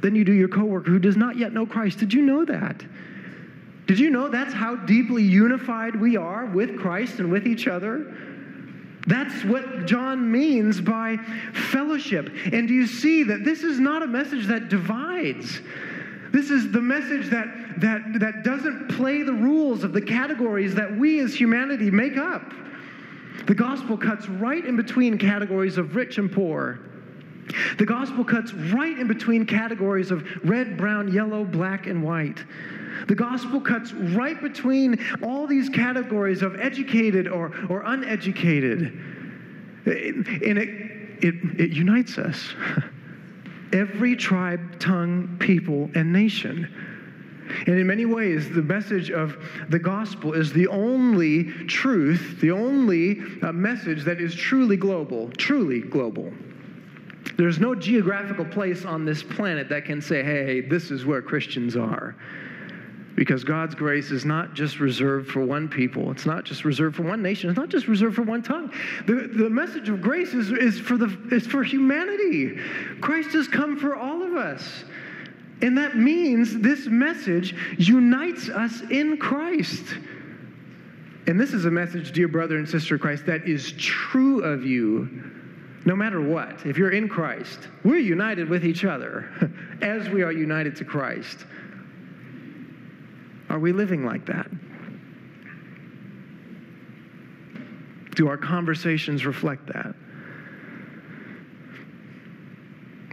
than 0.00 0.14
you 0.14 0.24
do 0.24 0.32
your 0.32 0.48
coworker 0.48 0.90
who 0.90 0.98
does 0.98 1.18
not 1.18 1.36
yet 1.36 1.52
know 1.52 1.66
Christ. 1.66 1.98
Did 1.98 2.14
you 2.14 2.22
know 2.22 2.46
that? 2.46 2.82
Did 3.86 3.98
you 3.98 4.10
know 4.10 4.28
that's 4.28 4.52
how 4.52 4.76
deeply 4.76 5.22
unified 5.22 5.94
we 5.94 6.16
are 6.16 6.46
with 6.46 6.78
Christ 6.78 7.20
and 7.20 7.30
with 7.30 7.46
each 7.46 7.68
other? 7.68 8.14
That's 9.06 9.44
what 9.44 9.86
John 9.86 10.30
means 10.30 10.80
by 10.80 11.16
fellowship. 11.70 12.28
And 12.52 12.66
do 12.66 12.74
you 12.74 12.88
see 12.88 13.22
that 13.22 13.44
this 13.44 13.62
is 13.62 13.78
not 13.78 14.02
a 14.02 14.06
message 14.06 14.46
that 14.46 14.68
divides? 14.68 15.60
This 16.32 16.50
is 16.50 16.72
the 16.72 16.80
message 16.80 17.30
that, 17.30 17.80
that, 17.80 18.18
that 18.18 18.42
doesn't 18.42 18.88
play 18.88 19.22
the 19.22 19.32
rules 19.32 19.84
of 19.84 19.92
the 19.92 20.02
categories 20.02 20.74
that 20.74 20.96
we 20.96 21.20
as 21.20 21.34
humanity 21.34 21.90
make 21.90 22.16
up. 22.16 22.52
The 23.46 23.54
gospel 23.54 23.96
cuts 23.96 24.28
right 24.28 24.64
in 24.64 24.76
between 24.76 25.18
categories 25.18 25.78
of 25.78 25.94
rich 25.94 26.18
and 26.18 26.30
poor. 26.30 26.80
The 27.78 27.86
gospel 27.86 28.24
cuts 28.24 28.52
right 28.52 28.98
in 28.98 29.06
between 29.06 29.46
categories 29.46 30.10
of 30.10 30.26
red, 30.44 30.76
brown, 30.76 31.12
yellow, 31.12 31.44
black, 31.44 31.86
and 31.86 32.02
white. 32.02 32.44
The 33.08 33.14
gospel 33.14 33.60
cuts 33.60 33.92
right 33.92 34.40
between 34.40 34.98
all 35.22 35.46
these 35.46 35.68
categories 35.68 36.42
of 36.42 36.58
educated 36.58 37.28
or, 37.28 37.52
or 37.68 37.82
uneducated. 37.82 38.80
And 39.84 40.58
it, 40.58 40.68
it, 41.22 41.34
it 41.60 41.70
unites 41.70 42.18
us. 42.18 42.54
Every 43.72 44.16
tribe, 44.16 44.78
tongue, 44.78 45.36
people, 45.38 45.90
and 45.94 46.12
nation. 46.12 46.72
And 47.66 47.78
in 47.78 47.86
many 47.86 48.06
ways, 48.06 48.48
the 48.50 48.62
message 48.62 49.10
of 49.10 49.36
the 49.68 49.78
gospel 49.78 50.32
is 50.32 50.52
the 50.52 50.66
only 50.66 51.44
truth, 51.66 52.40
the 52.40 52.50
only 52.50 53.20
uh, 53.42 53.52
message 53.52 54.04
that 54.04 54.20
is 54.20 54.34
truly 54.34 54.76
global, 54.76 55.30
truly 55.32 55.80
global. 55.80 56.32
There's 57.36 57.58
no 57.58 57.74
geographical 57.74 58.44
place 58.44 58.84
on 58.84 59.04
this 59.04 59.22
planet 59.22 59.68
that 59.68 59.84
can 59.84 60.00
say, 60.00 60.22
hey, 60.22 60.62
this 60.62 60.90
is 60.90 61.04
where 61.04 61.20
Christians 61.20 61.76
are. 61.76 62.16
Because 63.14 63.44
God's 63.44 63.74
grace 63.74 64.10
is 64.10 64.24
not 64.24 64.54
just 64.54 64.78
reserved 64.78 65.30
for 65.30 65.44
one 65.44 65.68
people. 65.68 66.10
It's 66.10 66.26
not 66.26 66.44
just 66.44 66.64
reserved 66.64 66.96
for 66.96 67.02
one 67.02 67.22
nation. 67.22 67.48
It's 67.48 67.58
not 67.58 67.70
just 67.70 67.88
reserved 67.88 68.16
for 68.16 68.22
one 68.22 68.42
tongue. 68.42 68.72
The, 69.06 69.30
the 69.34 69.50
message 69.50 69.88
of 69.88 70.02
grace 70.02 70.34
is, 70.34 70.50
is, 70.50 70.78
for 70.78 70.96
the, 70.96 71.16
is 71.30 71.46
for 71.46 71.62
humanity. 71.62 72.58
Christ 73.00 73.30
has 73.30 73.48
come 73.48 73.78
for 73.78 73.96
all 73.96 74.22
of 74.22 74.34
us. 74.34 74.84
And 75.62 75.78
that 75.78 75.96
means 75.96 76.58
this 76.58 76.86
message 76.86 77.54
unites 77.78 78.50
us 78.50 78.82
in 78.90 79.16
Christ. 79.16 79.84
And 81.26 81.40
this 81.40 81.54
is 81.54 81.64
a 81.64 81.70
message, 81.70 82.12
dear 82.12 82.28
brother 82.28 82.58
and 82.58 82.68
sister 82.68 82.98
Christ, 82.98 83.24
that 83.26 83.48
is 83.48 83.72
true 83.78 84.42
of 84.42 84.64
you 84.64 85.35
no 85.86 85.94
matter 85.94 86.20
what. 86.20 86.66
If 86.66 86.76
you're 86.76 86.90
in 86.90 87.08
Christ, 87.08 87.60
we're 87.84 87.98
united 87.98 88.50
with 88.50 88.64
each 88.64 88.84
other 88.84 89.30
as 89.80 90.08
we 90.08 90.22
are 90.22 90.32
united 90.32 90.76
to 90.76 90.84
Christ. 90.84 91.46
Are 93.48 93.60
we 93.60 93.72
living 93.72 94.04
like 94.04 94.26
that? 94.26 94.50
Do 98.16 98.28
our 98.28 98.36
conversations 98.36 99.24
reflect 99.24 99.66
that? 99.68 99.94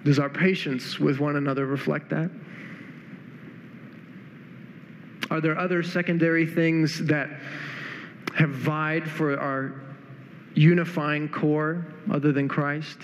Does 0.04 0.18
our 0.18 0.30
patience 0.30 1.00
with 1.00 1.20
one 1.20 1.36
another 1.36 1.68
reflect 1.68 2.10
that? 2.10 2.32
Are 5.30 5.40
there 5.40 5.58
other 5.58 5.84
secondary 5.84 6.48
things 6.48 7.06
that 7.06 7.30
have 8.36 8.50
vied 8.50 9.10
for 9.10 9.40
our 9.40 9.83
unifying 10.56 11.30
core 11.30 11.86
other 12.12 12.32
than 12.32 12.48
Christ? 12.48 12.98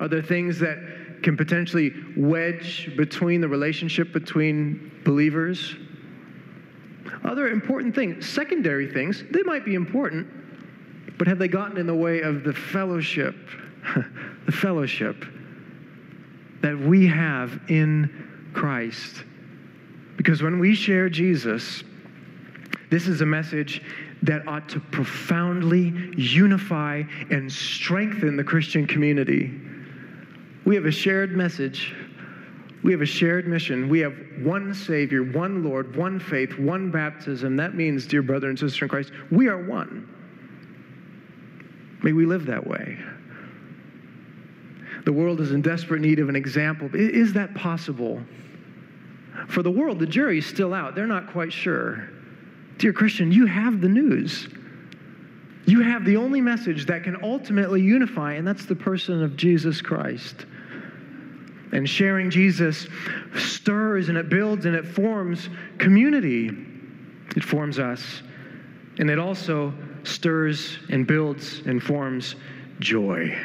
Are 0.00 0.08
there 0.08 0.22
things 0.22 0.58
that 0.60 0.78
can 1.22 1.36
potentially 1.36 1.92
wedge 2.16 2.90
between 2.96 3.40
the 3.40 3.48
relationship 3.48 4.12
between 4.12 4.90
believers? 5.04 5.76
Other 7.24 7.48
important 7.48 7.94
things, 7.94 8.28
secondary 8.28 8.92
things, 8.92 9.24
they 9.30 9.42
might 9.42 9.64
be 9.64 9.74
important, 9.74 10.26
but 11.18 11.26
have 11.26 11.38
they 11.38 11.48
gotten 11.48 11.78
in 11.78 11.86
the 11.86 11.94
way 11.94 12.20
of 12.20 12.44
the 12.44 12.52
fellowship, 12.52 13.34
the 14.46 14.52
fellowship 14.52 15.24
that 16.60 16.78
we 16.78 17.06
have 17.06 17.60
in 17.68 18.50
Christ? 18.52 19.24
Because 20.16 20.42
when 20.42 20.58
we 20.58 20.74
share 20.74 21.08
Jesus, 21.08 21.84
this 22.90 23.06
is 23.08 23.20
a 23.20 23.26
message 23.26 23.82
that 24.22 24.46
ought 24.46 24.68
to 24.70 24.80
profoundly 24.80 25.92
unify 26.16 27.02
and 27.30 27.50
strengthen 27.50 28.36
the 28.36 28.44
Christian 28.44 28.86
community. 28.86 29.60
We 30.64 30.74
have 30.74 30.86
a 30.86 30.90
shared 30.90 31.36
message. 31.36 31.94
We 32.82 32.92
have 32.92 33.00
a 33.00 33.06
shared 33.06 33.46
mission. 33.46 33.88
We 33.88 34.00
have 34.00 34.14
one 34.42 34.74
Savior, 34.74 35.22
one 35.22 35.64
Lord, 35.64 35.96
one 35.96 36.20
faith, 36.20 36.58
one 36.58 36.90
baptism. 36.90 37.56
That 37.56 37.74
means, 37.74 38.06
dear 38.06 38.22
brother 38.22 38.48
and 38.48 38.58
sister 38.58 38.84
in 38.84 38.88
Christ, 38.88 39.10
we 39.30 39.48
are 39.48 39.62
one. 39.62 40.08
May 42.02 42.12
we 42.12 42.26
live 42.26 42.44
that 42.46 42.66
way. 42.66 42.98
The 45.04 45.12
world 45.12 45.40
is 45.40 45.52
in 45.52 45.62
desperate 45.62 46.00
need 46.00 46.18
of 46.18 46.28
an 46.28 46.36
example. 46.36 46.88
Is 46.94 47.32
that 47.34 47.54
possible? 47.54 48.22
For 49.48 49.62
the 49.62 49.70
world, 49.70 49.98
the 49.98 50.06
jury 50.06 50.38
is 50.38 50.46
still 50.46 50.72
out. 50.72 50.94
They're 50.94 51.06
not 51.06 51.30
quite 51.30 51.52
sure. 51.52 52.08
Dear 52.78 52.92
Christian, 52.92 53.32
you 53.32 53.46
have 53.46 53.80
the 53.80 53.88
news. 53.88 54.48
You 55.66 55.80
have 55.80 56.04
the 56.04 56.16
only 56.16 56.40
message 56.40 56.86
that 56.86 57.04
can 57.04 57.22
ultimately 57.22 57.80
unify, 57.80 58.34
and 58.34 58.46
that's 58.46 58.66
the 58.66 58.74
person 58.74 59.22
of 59.22 59.36
Jesus 59.36 59.80
Christ. 59.80 60.46
And 61.72 61.88
sharing 61.88 62.30
Jesus 62.30 62.86
stirs 63.36 64.08
and 64.08 64.18
it 64.18 64.28
builds 64.28 64.66
and 64.66 64.76
it 64.76 64.86
forms 64.86 65.48
community. 65.78 66.50
It 67.34 67.42
forms 67.42 67.78
us. 67.78 68.22
And 68.98 69.10
it 69.10 69.18
also 69.18 69.74
stirs 70.04 70.78
and 70.90 71.06
builds 71.06 71.60
and 71.66 71.82
forms 71.82 72.36
joy 72.80 73.36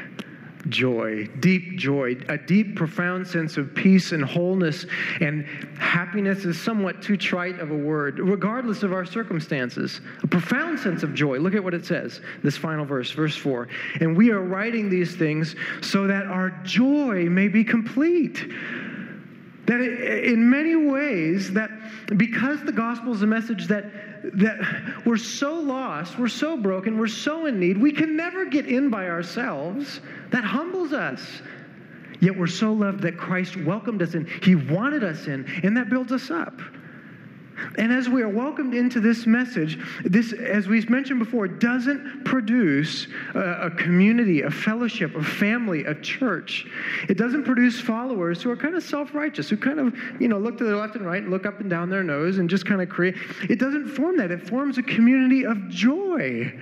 joy, 0.69 1.27
deep 1.39 1.77
joy, 1.77 2.15
a 2.27 2.37
deep, 2.37 2.75
profound 2.75 3.27
sense 3.27 3.57
of 3.57 3.73
peace 3.73 4.11
and 4.11 4.23
wholeness. 4.23 4.85
And 5.21 5.45
happiness 5.77 6.45
is 6.45 6.59
somewhat 6.59 7.01
too 7.01 7.17
trite 7.17 7.59
of 7.59 7.71
a 7.71 7.75
word, 7.75 8.19
regardless 8.19 8.83
of 8.83 8.93
our 8.93 9.05
circumstances. 9.05 10.01
A 10.23 10.27
profound 10.27 10.79
sense 10.79 11.03
of 11.03 11.13
joy. 11.13 11.37
Look 11.37 11.55
at 11.55 11.63
what 11.63 11.73
it 11.73 11.85
says, 11.85 12.21
this 12.43 12.57
final 12.57 12.85
verse, 12.85 13.11
verse 13.11 13.35
4. 13.35 13.67
And 14.01 14.15
we 14.15 14.31
are 14.31 14.41
writing 14.41 14.89
these 14.89 15.15
things 15.15 15.55
so 15.81 16.07
that 16.07 16.25
our 16.25 16.51
joy 16.63 17.29
may 17.29 17.47
be 17.47 17.63
complete. 17.63 18.45
That 19.69 19.81
in 19.81 20.49
many 20.49 20.75
ways, 20.75 21.53
that 21.53 21.69
because 22.17 22.63
the 22.63 22.71
gospel 22.71 23.13
is 23.13 23.21
a 23.21 23.27
message 23.27 23.67
that 23.67 23.85
that 24.33 25.05
we're 25.05 25.15
so 25.15 25.53
lost, 25.53 26.17
we're 26.17 26.27
so 26.27 26.57
broken, 26.57 26.97
we're 26.97 27.05
so 27.07 27.45
in 27.45 27.59
need, 27.59 27.77
we 27.77 27.91
can 27.91 28.17
never 28.17 28.45
get 28.45 28.65
in 28.65 28.89
by 28.89 29.07
ourselves. 29.07 30.01
That 30.31 30.43
humbles 30.43 30.91
us. 30.91 31.21
Yet 32.19 32.35
we're 32.35 32.47
so 32.47 32.73
loved 32.73 33.01
that 33.03 33.15
Christ 33.15 33.57
welcomed 33.57 34.01
us 34.01 34.15
in. 34.15 34.25
He 34.41 34.55
wanted 34.55 35.03
us 35.03 35.27
in, 35.27 35.45
and 35.61 35.77
that 35.77 35.87
builds 35.87 36.11
us 36.11 36.31
up. 36.31 36.59
And 37.77 37.91
as 37.91 38.09
we 38.09 38.21
are 38.21 38.29
welcomed 38.29 38.73
into 38.73 38.99
this 38.99 39.25
message, 39.25 39.79
this, 40.03 40.33
as 40.33 40.67
we've 40.67 40.89
mentioned 40.89 41.19
before, 41.19 41.47
doesn't 41.47 42.23
produce 42.25 43.07
a, 43.35 43.39
a, 43.39 43.71
community, 43.71 44.41
a 44.41 44.51
fellowship, 44.51 45.15
a 45.15 45.23
family, 45.23 45.85
a 45.85 45.95
church. 46.01 46.67
It 47.07 47.17
doesn't 47.17 47.43
produce 47.43 47.79
followers 47.79 48.41
who 48.41 48.49
are 48.51 48.57
kind 48.57 48.75
of 48.75 48.83
self-righteous, 48.83 49.49
who 49.49 49.57
kind 49.57 49.79
of, 49.79 49.95
you 50.19 50.27
know, 50.27 50.37
look 50.37 50.57
to 50.57 50.63
their 50.63 50.75
left 50.75 50.95
and 50.95 51.05
right 51.05 51.23
look 51.23 51.45
up 51.45 51.59
and 51.59 51.69
down 51.69 51.89
their 51.89 52.03
nose 52.03 52.37
and 52.37 52.49
just 52.49 52.65
kind 52.65 52.81
of 52.81 52.89
create. 52.89 53.15
It 53.49 53.59
doesn't 53.59 53.89
form 53.89 54.17
that. 54.17 54.31
It 54.31 54.47
forms 54.47 54.77
a 54.77 54.83
community 54.83 55.45
of 55.45 55.69
joy. 55.69 56.53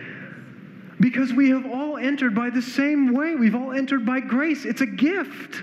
Because 0.99 1.31
we 1.31 1.49
have 1.51 1.65
all 1.67 1.97
entered 1.97 2.33
by 2.33 2.49
the 2.49 2.61
same 2.61 3.13
way. 3.13 3.35
We've 3.35 3.53
all 3.55 3.71
entered 3.71 4.05
by 4.05 4.19
grace. 4.19 4.65
It's 4.65 4.81
a 4.81 4.87
gift 4.87 5.61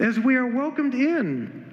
as 0.00 0.18
we 0.18 0.34
are 0.34 0.46
welcomed 0.46 0.94
in. 0.94 1.69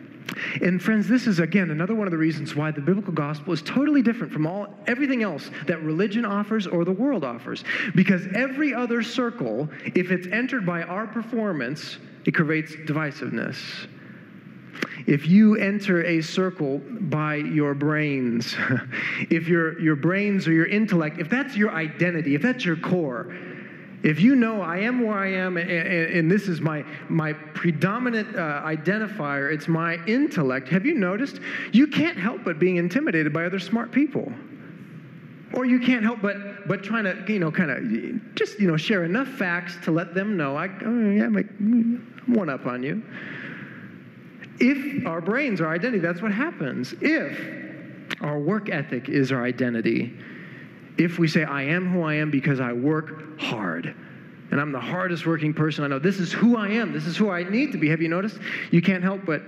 And 0.62 0.82
friends, 0.82 1.08
this 1.08 1.28
is 1.28 1.40
again 1.40 1.72
another 1.72 1.96
one 1.96 2.08
of 2.08 2.12
the 2.12 2.18
reasons 2.18 2.56
why 2.56 2.72
the 2.72 2.82
biblical 2.82 3.14
gospel 3.14 3.54
is 3.54 3.62
totally 3.62 4.02
different 4.02 4.32
from 4.32 4.46
all 4.46 4.68
everything 4.88 5.24
else 5.24 5.50
that 5.68 5.82
religion 5.84 6.26
offers 6.26 6.68
or 6.68 6.86
the 6.86 6.92
world 6.92 7.24
offers. 7.24 7.64
Because 7.96 8.28
every 8.36 8.74
other 8.74 9.02
circle, 9.02 9.70
if 9.96 10.12
it's 10.12 10.28
entered 10.28 10.66
by 10.66 10.84
our 10.84 11.08
performance, 11.08 11.98
it 12.26 12.34
creates 12.34 12.76
divisiveness. 12.76 13.88
If 15.08 15.28
you 15.28 15.56
enter 15.56 16.04
a 16.04 16.22
circle 16.22 16.80
by 16.80 17.36
your 17.36 17.74
brains, 17.74 18.56
if 19.30 19.48
your, 19.48 19.80
your 19.80 19.96
brains 19.96 20.48
or 20.48 20.52
your 20.52 20.66
intellect, 20.66 21.20
if 21.20 21.30
that's 21.30 21.56
your 21.56 21.72
identity, 21.72 22.36
if 22.36 22.42
that's 22.42 22.66
your 22.66 22.76
core, 22.76 23.34
if 24.04 24.20
you 24.20 24.36
know 24.36 24.62
I 24.62 24.78
am 24.80 25.06
where 25.06 25.18
I 25.18 25.32
am 25.34 25.58
and, 25.58 25.70
and 25.70 26.32
this 26.32 26.48
is 26.48 26.62
my, 26.62 26.84
my 27.10 27.34
predominant 27.34 28.36
uh, 28.36 28.62
identifier, 28.64 29.52
it's 29.52 29.68
my 29.68 29.96
intellect, 30.06 30.70
have 30.70 30.86
you 30.86 30.94
noticed? 30.94 31.40
You 31.72 31.88
can't 31.88 32.18
help 32.18 32.44
but 32.44 32.60
being 32.60 32.76
intimidated 32.78 33.34
by 33.34 33.46
other 33.46 33.60
smart 33.60 33.92
people. 33.92 34.32
Or 35.54 35.66
you 35.66 35.80
can't 35.80 36.04
help 36.04 36.22
but, 36.22 36.68
but 36.68 36.84
trying 36.84 37.06
to, 37.06 37.32
you 37.32 37.40
know, 37.40 37.52
kind 37.52 37.72
of 37.72 38.36
just, 38.36 38.60
you 38.60 38.68
know, 38.68 38.78
share 38.78 39.04
enough 39.06 39.28
facts 39.28 39.78
to 39.84 39.92
let 39.92 40.14
them 40.14 40.38
know, 40.38 40.56
I, 40.56 40.68
oh, 40.68 41.10
yeah, 41.10 41.24
I'm 41.24 42.24
one 42.28 42.50
up 42.50 42.66
on 42.66 42.84
you. 42.84 43.02
If 44.60 45.06
our 45.08 45.22
brains 45.22 45.62
are 45.62 45.70
identity, 45.70 46.00
that's 46.00 46.22
what 46.22 46.32
happens. 46.32 46.94
If 47.02 48.22
our 48.22 48.40
work 48.40 48.70
ethic 48.70 49.10
is 49.10 49.32
our 49.32 49.44
identity, 49.44 50.14
if 50.98 51.20
we 51.20 51.28
say, 51.28 51.44
I 51.44 51.64
am 51.64 51.92
who 51.92 52.04
I 52.04 52.16
am 52.16 52.32
because 52.32 52.60
I 52.60 52.74
work 52.74 53.40
hard, 53.40 53.96
and 54.52 54.62
I'm 54.62 54.72
the 54.72 54.80
hardest 54.80 55.26
working 55.26 55.54
person 55.54 55.84
I 55.84 55.88
know, 55.88 56.00
this 56.00 56.20
is 56.20 56.32
who 56.32 56.58
I 56.58 56.70
am, 56.70 56.94
this 56.94 57.06
is 57.06 57.18
who 57.18 57.30
I 57.30 57.44
need 57.44 57.72
to 57.74 57.78
be. 57.78 57.90
Have 57.90 58.02
you 58.02 58.10
noticed? 58.10 58.40
You 58.72 58.82
can't 58.82 59.04
help 59.04 59.26
but 59.26 59.42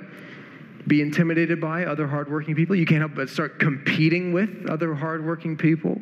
be 0.87 1.01
intimidated 1.01 1.61
by 1.61 1.85
other 1.85 2.07
hardworking 2.07 2.55
people. 2.55 2.75
You 2.75 2.85
can't 2.85 2.99
help 2.99 3.15
but 3.15 3.29
start 3.29 3.59
competing 3.59 4.33
with 4.33 4.67
other 4.69 4.93
hardworking 4.95 5.55
people. 5.55 6.01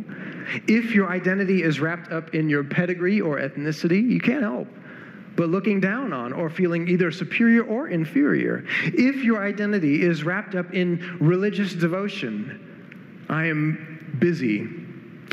If 0.68 0.92
your 0.92 1.10
identity 1.10 1.64
is 1.64 1.80
wrapped 1.80 2.12
up 2.12 2.34
in 2.34 2.48
your 2.48 2.64
pedigree 2.64 3.20
or 3.20 3.38
ethnicity, 3.38 4.10
you 4.10 4.20
can't 4.20 4.44
help 4.44 4.68
but 5.36 5.50
looking 5.50 5.80
down 5.80 6.12
on 6.14 6.34
or 6.34 6.50
feeling 6.50 6.88
either 6.88 7.12
superior 7.12 7.64
or 7.64 7.90
inferior. 7.90 8.66
If 8.86 9.24
your 9.24 9.44
identity 9.44 10.02
is 10.02 10.24
wrapped 10.24 10.56
up 10.56 10.74
in 10.74 11.18
religious 11.20 11.74
devotion, 11.74 13.26
I 13.30 13.46
am 13.46 14.16
busy 14.20 14.87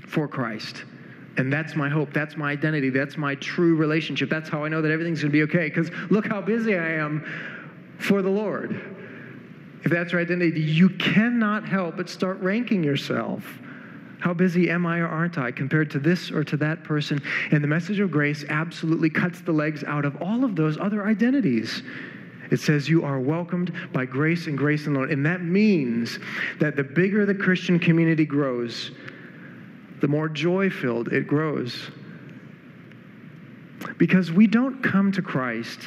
for 0.07 0.29
Christ. 0.29 0.85
And 1.37 1.53
that's 1.53 1.75
my 1.75 1.89
hope. 1.89 2.13
That's 2.13 2.37
my 2.37 2.53
identity. 2.53 2.91
That's 2.91 3.17
my 3.17 3.35
true 3.37 3.75
relationship. 3.75 4.31
That's 4.31 4.49
how 4.49 4.65
I 4.65 4.69
know 4.69 4.81
that 4.83 4.91
everything's 4.91 5.21
going 5.21 5.33
to 5.33 5.37
be 5.37 5.43
okay. 5.43 5.69
Because 5.69 5.91
look 6.11 6.27
how 6.27 6.41
busy 6.41 6.77
I 6.77 6.93
am 6.93 7.25
for 7.99 8.23
the 8.23 8.31
Lord. 8.31 8.81
if 9.85 9.91
that's 9.91 10.13
your 10.13 10.21
identity, 10.21 10.61
you 10.61 10.89
cannot 10.91 11.67
help 11.67 11.97
but 11.97 12.09
start 12.09 12.41
ranking 12.41 12.83
yourself. 12.85 13.45
How 14.21 14.33
busy 14.33 14.71
am 14.71 14.87
I 14.87 15.01
or 15.01 15.07
aren't 15.07 15.37
I 15.37 15.51
compared 15.51 15.91
to 15.91 15.99
this 15.99 16.31
or 16.31 16.45
to 16.45 16.57
that 16.57 16.83
person? 16.83 17.21
And 17.51 17.63
the 17.63 17.69
message 17.69 18.01
of 18.01 18.11
grace 18.11 18.43
absolutely 18.49 19.11
cuts 19.11 19.43
the 19.43 19.53
legs 19.53 19.85
out 19.85 20.07
of 20.07 20.23
all 20.23 20.45
of 20.45 20.57
those 20.57 20.79
other 20.79 21.07
identities. 21.07 21.83
It 22.51 22.61
says 22.61 22.89
you 22.89 23.05
are 23.05 23.21
welcomed 23.21 23.75
by 23.93 24.07
grace 24.07 24.47
and 24.47 24.57
grace 24.57 24.87
alone. 24.87 25.11
And 25.11 25.27
that 25.27 25.43
means 25.43 26.19
that 26.59 26.77
the 26.77 26.85
bigger 26.85 27.27
the 27.27 27.35
Christian 27.35 27.79
community 27.79 28.25
grows, 28.25 28.93
the 30.05 30.09
more 30.09 30.29
joy 30.29 30.69
filled 30.69 31.09
it 31.15 31.27
grows. 31.27 31.91
Because 33.97 34.31
we 34.31 34.47
don't 34.47 34.83
come 34.83 35.11
to 35.13 35.23
Christ 35.23 35.81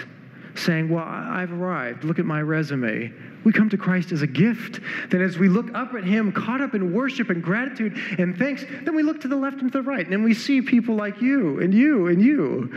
saying, 0.55 0.89
Well, 0.89 1.03
I've 1.05 1.51
arrived. 1.51 2.03
Look 2.03 2.17
at 2.17 2.25
my 2.25 2.41
resume. 2.41 3.13
We 3.43 3.53
come 3.53 3.69
to 3.69 3.77
Christ 3.77 4.11
as 4.11 4.23
a 4.23 4.27
gift. 4.27 4.79
Then, 5.11 5.21
as 5.21 5.37
we 5.37 5.47
look 5.47 5.71
up 5.75 5.93
at 5.93 6.03
Him, 6.03 6.31
caught 6.31 6.61
up 6.61 6.73
in 6.73 6.93
worship 6.93 7.29
and 7.29 7.43
gratitude 7.43 7.95
and 8.17 8.35
thanks, 8.35 8.65
then 8.81 8.95
we 8.95 9.03
look 9.03 9.21
to 9.21 9.27
the 9.27 9.35
left 9.35 9.61
and 9.61 9.71
to 9.71 9.77
the 9.77 9.87
right, 9.87 10.07
and 10.07 10.23
we 10.23 10.33
see 10.33 10.63
people 10.63 10.95
like 10.95 11.21
you 11.21 11.59
and 11.59 11.71
you 11.71 12.07
and 12.07 12.19
you. 12.19 12.71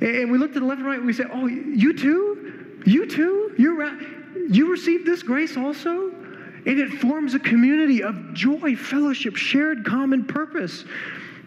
And 0.00 0.32
we 0.32 0.38
look 0.38 0.54
to 0.54 0.60
the 0.60 0.64
left 0.64 0.78
and 0.78 0.88
right, 0.88 0.96
and 0.96 1.06
we 1.06 1.12
say, 1.12 1.24
Oh, 1.30 1.48
you 1.48 1.92
too? 1.92 2.80
You 2.86 3.06
too? 3.06 3.54
You're, 3.58 3.90
you 4.48 4.70
received 4.70 5.04
this 5.04 5.22
grace 5.22 5.58
also? 5.58 6.23
And 6.66 6.78
it 6.78 7.00
forms 7.00 7.34
a 7.34 7.38
community 7.38 8.02
of 8.02 8.32
joy, 8.32 8.74
fellowship, 8.74 9.36
shared 9.36 9.84
common 9.84 10.24
purpose, 10.24 10.84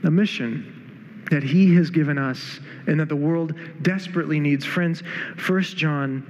a 0.04 0.12
mission 0.12 1.26
that 1.32 1.44
he 1.44 1.76
has 1.76 1.90
given 1.90 2.18
us 2.18 2.60
and 2.86 3.00
that 3.00 3.10
the 3.10 3.16
world 3.16 3.54
desperately 3.82 4.40
needs. 4.40 4.64
Friends, 4.64 5.04
First 5.36 5.76
John, 5.76 6.24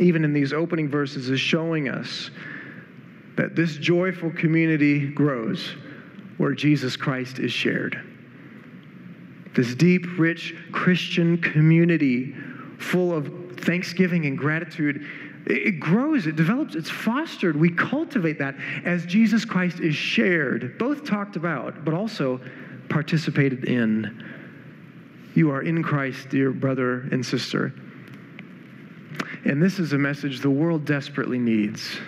even 0.00 0.24
in 0.24 0.32
these 0.32 0.52
opening 0.52 0.88
verses, 0.88 1.30
is 1.30 1.40
showing 1.40 1.88
us 1.88 2.30
that 3.36 3.56
this 3.56 3.76
joyful 3.76 4.30
community 4.30 5.08
grows 5.08 5.74
where 6.36 6.52
Jesus 6.52 6.96
Christ 6.96 7.38
is 7.38 7.52
shared. 7.52 8.00
This 9.54 9.74
deep, 9.74 10.18
rich 10.18 10.54
Christian 10.72 11.38
community 11.38 12.34
full 12.78 13.12
of 13.12 13.56
thanksgiving 13.60 14.26
and 14.26 14.36
gratitude 14.36 15.06
it 15.46 15.78
grows, 15.78 16.26
it 16.26 16.36
develops, 16.36 16.74
it's 16.74 16.90
fostered. 16.90 17.58
We 17.58 17.70
cultivate 17.70 18.38
that 18.38 18.54
as 18.84 19.04
Jesus 19.04 19.44
Christ 19.44 19.80
is 19.80 19.94
shared, 19.94 20.78
both 20.78 21.04
talked 21.04 21.36
about, 21.36 21.84
but 21.84 21.92
also 21.92 22.40
participated 22.88 23.64
in. 23.64 24.24
You 25.34 25.50
are 25.50 25.62
in 25.62 25.82
Christ, 25.82 26.28
dear 26.30 26.52
brother 26.52 27.00
and 27.10 27.24
sister. 27.24 27.74
And 29.44 29.62
this 29.62 29.78
is 29.78 29.92
a 29.92 29.98
message 29.98 30.40
the 30.40 30.48
world 30.48 30.84
desperately 30.84 31.38
needs. 31.38 31.98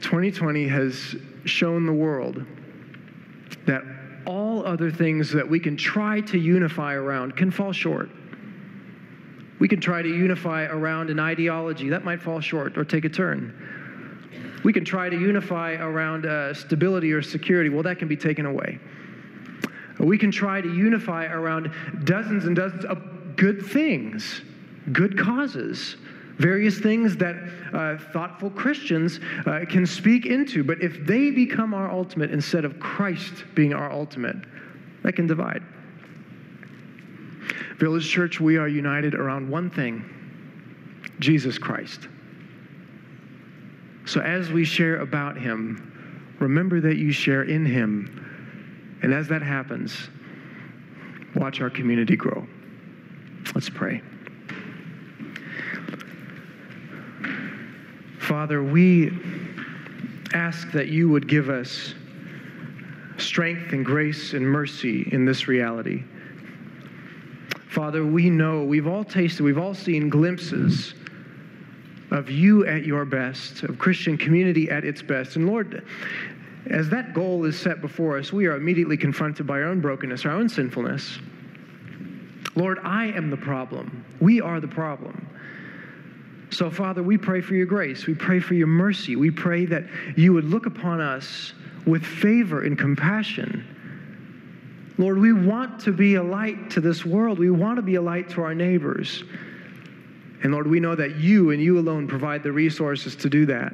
2020 0.00 0.68
has 0.68 1.16
shown 1.44 1.86
the 1.86 1.92
world 1.92 2.44
that 3.66 3.82
all 4.26 4.64
other 4.64 4.90
things 4.90 5.30
that 5.32 5.48
we 5.48 5.58
can 5.58 5.76
try 5.76 6.20
to 6.20 6.38
unify 6.38 6.94
around 6.94 7.36
can 7.36 7.50
fall 7.50 7.72
short. 7.72 8.10
We 9.60 9.68
can 9.68 9.80
try 9.80 10.02
to 10.02 10.08
unify 10.08 10.64
around 10.64 11.10
an 11.10 11.20
ideology 11.20 11.88
that 11.90 12.04
might 12.04 12.20
fall 12.20 12.40
short 12.40 12.76
or 12.76 12.84
take 12.84 13.04
a 13.04 13.08
turn. 13.08 13.54
We 14.64 14.72
can 14.72 14.84
try 14.84 15.08
to 15.08 15.18
unify 15.18 15.74
around 15.74 16.26
uh, 16.26 16.54
stability 16.54 17.12
or 17.12 17.22
security. 17.22 17.68
Well, 17.68 17.82
that 17.82 17.98
can 17.98 18.08
be 18.08 18.16
taken 18.16 18.46
away. 18.46 18.78
We 19.98 20.18
can 20.18 20.30
try 20.30 20.60
to 20.60 20.74
unify 20.74 21.26
around 21.26 21.72
dozens 22.04 22.46
and 22.46 22.56
dozens 22.56 22.84
of 22.84 23.36
good 23.36 23.64
things, 23.64 24.42
good 24.92 25.18
causes, 25.18 25.96
various 26.38 26.78
things 26.78 27.16
that 27.18 27.36
uh, 27.72 27.98
thoughtful 28.12 28.50
Christians 28.50 29.20
uh, 29.46 29.60
can 29.68 29.86
speak 29.86 30.26
into. 30.26 30.64
But 30.64 30.82
if 30.82 31.06
they 31.06 31.30
become 31.30 31.74
our 31.74 31.90
ultimate 31.90 32.30
instead 32.30 32.64
of 32.64 32.80
Christ 32.80 33.44
being 33.54 33.72
our 33.72 33.90
ultimate, 33.92 34.36
that 35.02 35.14
can 35.14 35.26
divide. 35.26 35.62
Village 37.78 38.08
Church, 38.08 38.40
we 38.40 38.56
are 38.56 38.68
united 38.68 39.14
around 39.14 39.48
one 39.48 39.68
thing 39.70 40.04
Jesus 41.18 41.58
Christ. 41.58 42.08
So 44.06 44.20
as 44.20 44.50
we 44.50 44.64
share 44.64 44.96
about 44.96 45.38
him, 45.38 46.36
remember 46.38 46.80
that 46.80 46.96
you 46.96 47.12
share 47.12 47.42
in 47.42 47.64
him. 47.64 48.20
And 49.02 49.12
as 49.12 49.28
that 49.28 49.42
happens, 49.42 50.08
watch 51.34 51.60
our 51.60 51.70
community 51.70 52.16
grow. 52.16 52.46
Let's 53.54 53.70
pray. 53.70 54.02
Father, 58.18 58.62
we 58.62 59.12
ask 60.32 60.70
that 60.72 60.88
you 60.88 61.08
would 61.08 61.28
give 61.28 61.48
us 61.48 61.94
strength 63.18 63.72
and 63.72 63.84
grace 63.84 64.32
and 64.32 64.46
mercy 64.46 65.08
in 65.12 65.24
this 65.24 65.46
reality. 65.46 66.04
Father, 67.74 68.06
we 68.06 68.30
know, 68.30 68.62
we've 68.62 68.86
all 68.86 69.02
tasted, 69.02 69.42
we've 69.42 69.58
all 69.58 69.74
seen 69.74 70.08
glimpses 70.08 70.94
of 72.12 72.30
you 72.30 72.64
at 72.66 72.86
your 72.86 73.04
best, 73.04 73.64
of 73.64 73.80
Christian 73.80 74.16
community 74.16 74.70
at 74.70 74.84
its 74.84 75.02
best. 75.02 75.34
And 75.34 75.48
Lord, 75.48 75.84
as 76.70 76.88
that 76.90 77.14
goal 77.14 77.44
is 77.46 77.58
set 77.58 77.80
before 77.80 78.16
us, 78.16 78.32
we 78.32 78.46
are 78.46 78.54
immediately 78.54 78.96
confronted 78.96 79.48
by 79.48 79.54
our 79.54 79.64
own 79.64 79.80
brokenness, 79.80 80.24
our 80.24 80.30
own 80.30 80.48
sinfulness. 80.48 81.18
Lord, 82.54 82.78
I 82.84 83.06
am 83.06 83.28
the 83.28 83.36
problem. 83.36 84.04
We 84.20 84.40
are 84.40 84.60
the 84.60 84.68
problem. 84.68 85.28
So, 86.50 86.70
Father, 86.70 87.02
we 87.02 87.18
pray 87.18 87.40
for 87.40 87.56
your 87.56 87.66
grace. 87.66 88.06
We 88.06 88.14
pray 88.14 88.38
for 88.38 88.54
your 88.54 88.68
mercy. 88.68 89.16
We 89.16 89.32
pray 89.32 89.66
that 89.66 89.82
you 90.16 90.32
would 90.32 90.44
look 90.44 90.66
upon 90.66 91.00
us 91.00 91.54
with 91.86 92.04
favor 92.04 92.62
and 92.62 92.78
compassion 92.78 93.73
Lord, 94.96 95.18
we 95.18 95.32
want 95.32 95.80
to 95.80 95.92
be 95.92 96.14
a 96.14 96.22
light 96.22 96.70
to 96.70 96.80
this 96.80 97.04
world. 97.04 97.38
We 97.38 97.50
want 97.50 97.76
to 97.76 97.82
be 97.82 97.96
a 97.96 98.02
light 98.02 98.28
to 98.30 98.42
our 98.42 98.54
neighbors. 98.54 99.24
And 100.42 100.52
Lord, 100.52 100.68
we 100.68 100.78
know 100.78 100.94
that 100.94 101.16
you 101.16 101.50
and 101.50 101.60
you 101.60 101.78
alone 101.78 102.06
provide 102.06 102.42
the 102.42 102.52
resources 102.52 103.16
to 103.16 103.28
do 103.28 103.46
that. 103.46 103.72